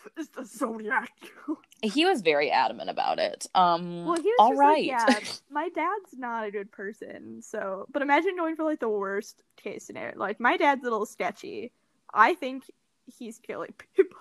[0.18, 1.12] is the Zodiac.
[1.82, 3.48] he was very adamant about it.
[3.56, 4.78] Um, well, he was all right.
[4.78, 7.42] like, yeah, my dad's not a good person.
[7.42, 10.18] So, but imagine going for like the worst case scenario.
[10.18, 11.72] Like, my dad's a little sketchy.
[12.14, 12.70] I think
[13.06, 14.18] he's killing people.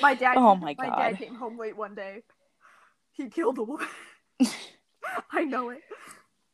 [0.00, 0.36] my dad.
[0.36, 0.88] Oh my god.
[0.90, 2.22] My dad came home late one day.
[3.12, 3.86] He killed a woman.
[5.30, 5.82] I know it.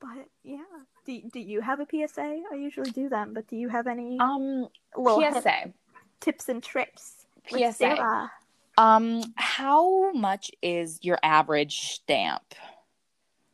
[0.01, 0.59] But yeah,
[1.05, 2.43] do, do you have a PSA?
[2.51, 5.73] I usually do them, but do you have any um, little PSA.
[6.21, 7.20] tips and tricks?
[7.51, 7.73] PSA.
[7.73, 8.33] Sarah?
[8.79, 12.55] Um, how much is your average stamp?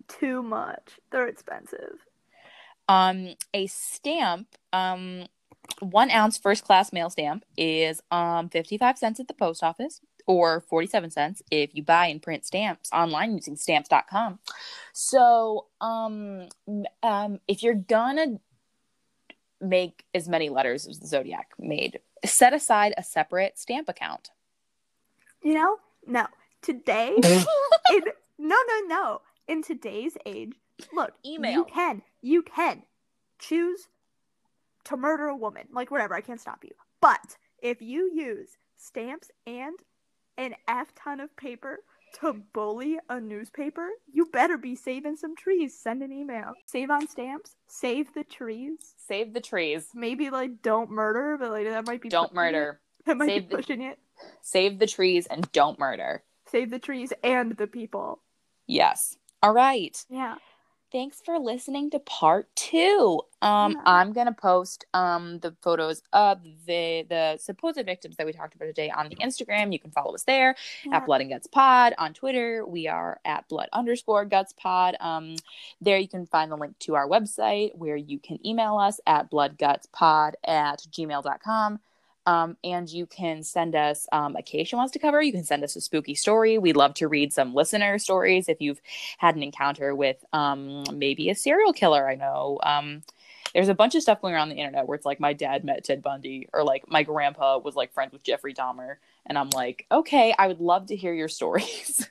[0.09, 1.01] Too much.
[1.11, 1.99] They're expensive.
[2.89, 5.27] Um, a stamp, um,
[5.81, 10.61] one ounce first class mail stamp is um 55 cents at the post office or
[10.61, 14.39] 47 cents if you buy and print stamps online using stamps.com.
[14.93, 16.49] So, um,
[17.03, 18.39] um, if you're gonna
[19.61, 24.31] make as many letters as the Zodiac made, set aside a separate stamp account.
[25.43, 25.77] You know?
[26.07, 26.27] No.
[26.63, 28.03] Today, in
[28.39, 29.21] no, no, no.
[29.49, 30.55] In today's age,
[30.93, 31.53] look, Email.
[31.53, 32.83] You can, you can
[33.39, 33.89] choose
[34.85, 36.15] to murder a woman, like whatever.
[36.15, 36.73] I can't stop you.
[37.01, 39.79] But if you use stamps and
[40.37, 41.79] an F ton of paper
[42.21, 45.79] to bully a newspaper, you better be saving some trees.
[45.79, 46.53] Send an email.
[46.67, 47.57] Save on stamps.
[47.69, 48.95] Save the trees.
[49.07, 49.89] Save the trees.
[49.95, 52.53] Maybe like don't murder, but like that might be Don't pushing it.
[52.53, 52.81] murder.
[53.07, 53.99] That might Save be the- pushing it.
[54.43, 56.23] Save the trees and don't murder.
[56.51, 58.21] Save the trees and the people.
[58.67, 59.17] Yes.
[59.43, 59.97] All right.
[60.09, 60.37] Yeah.
[60.93, 63.21] Thanks for listening to part two.
[63.43, 63.83] Um, Yeah.
[63.87, 68.67] I'm gonna post um the photos of the the supposed victims that we talked about
[68.67, 69.73] today on the Instagram.
[69.73, 70.97] You can follow us there Yeah.
[70.97, 71.95] at Blood and Guts Pod.
[71.99, 74.97] On Twitter, we are at Blood underscore Guts Pod.
[75.01, 75.37] Um,
[75.81, 79.31] there you can find the link to our website where you can email us at
[79.31, 81.81] bloodgutspod at gmail.com.
[82.27, 85.23] Um, and you can send us um, a case you wants to cover.
[85.23, 86.59] You can send us a spooky story.
[86.59, 88.81] We'd love to read some listener stories if you've
[89.19, 92.09] had an encounter with um, maybe a serial killer.
[92.09, 93.03] I know um,
[93.55, 95.85] there's a bunch of stuff going around the internet where it's like my dad met
[95.85, 98.97] Ted Bundy or like my grandpa was like friends with Jeffrey Dahmer.
[99.25, 102.11] And I'm like, okay, I would love to hear your stories.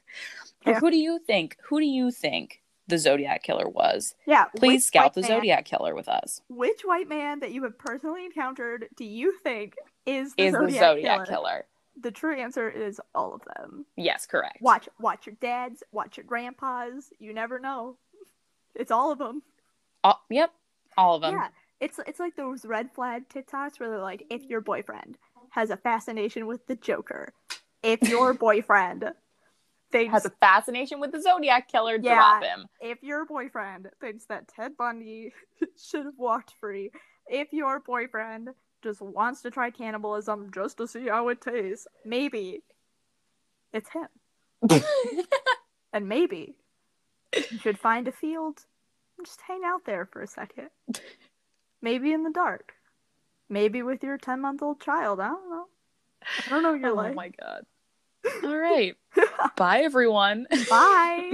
[0.65, 0.79] Yeah.
[0.79, 1.57] who do you think?
[1.69, 4.15] Who do you think the Zodiac killer was?
[4.25, 4.45] Yeah.
[4.55, 6.41] Please scout the man- Zodiac killer with us.
[6.49, 9.75] Which white man that you have personally encountered do you think
[10.05, 11.25] is the Is Zodiac, the Zodiac killer?
[11.25, 11.65] killer?
[12.01, 13.85] The true answer is all of them.
[13.95, 14.61] Yes, correct.
[14.61, 17.09] Watch, watch your dads, watch your grandpas.
[17.19, 17.97] You never know.
[18.75, 19.41] It's all of them.
[20.03, 20.51] All, yep,
[20.97, 21.33] all of them.
[21.35, 21.47] Yeah,
[21.79, 25.17] it's it's like those red flag TikToks where they're like, if your boyfriend
[25.51, 27.33] has a fascination with the Joker,
[27.81, 29.05] if your boyfriend
[29.91, 31.97] thinks Has a fascination with the Zodiac killer.
[32.01, 32.15] Yeah.
[32.15, 32.65] Drop him.
[32.81, 35.31] if your boyfriend thinks that Ted Bundy
[35.81, 36.91] should have walked free,
[37.27, 38.49] if your boyfriend
[38.85, 42.63] just wants to try cannibalism just to see how it tastes, maybe
[43.73, 44.07] it's him.
[45.95, 46.57] And maybe
[47.33, 48.65] you should find a field
[49.17, 50.67] and just hang out there for a second.
[51.81, 52.73] Maybe in the dark.
[53.47, 55.21] Maybe with your 10 month old child.
[55.21, 55.67] I don't know.
[56.45, 57.11] I don't know your oh life.
[57.11, 57.65] Oh my god.
[58.43, 58.97] All right.
[59.55, 60.47] Bye, everyone.
[60.69, 61.31] Bye.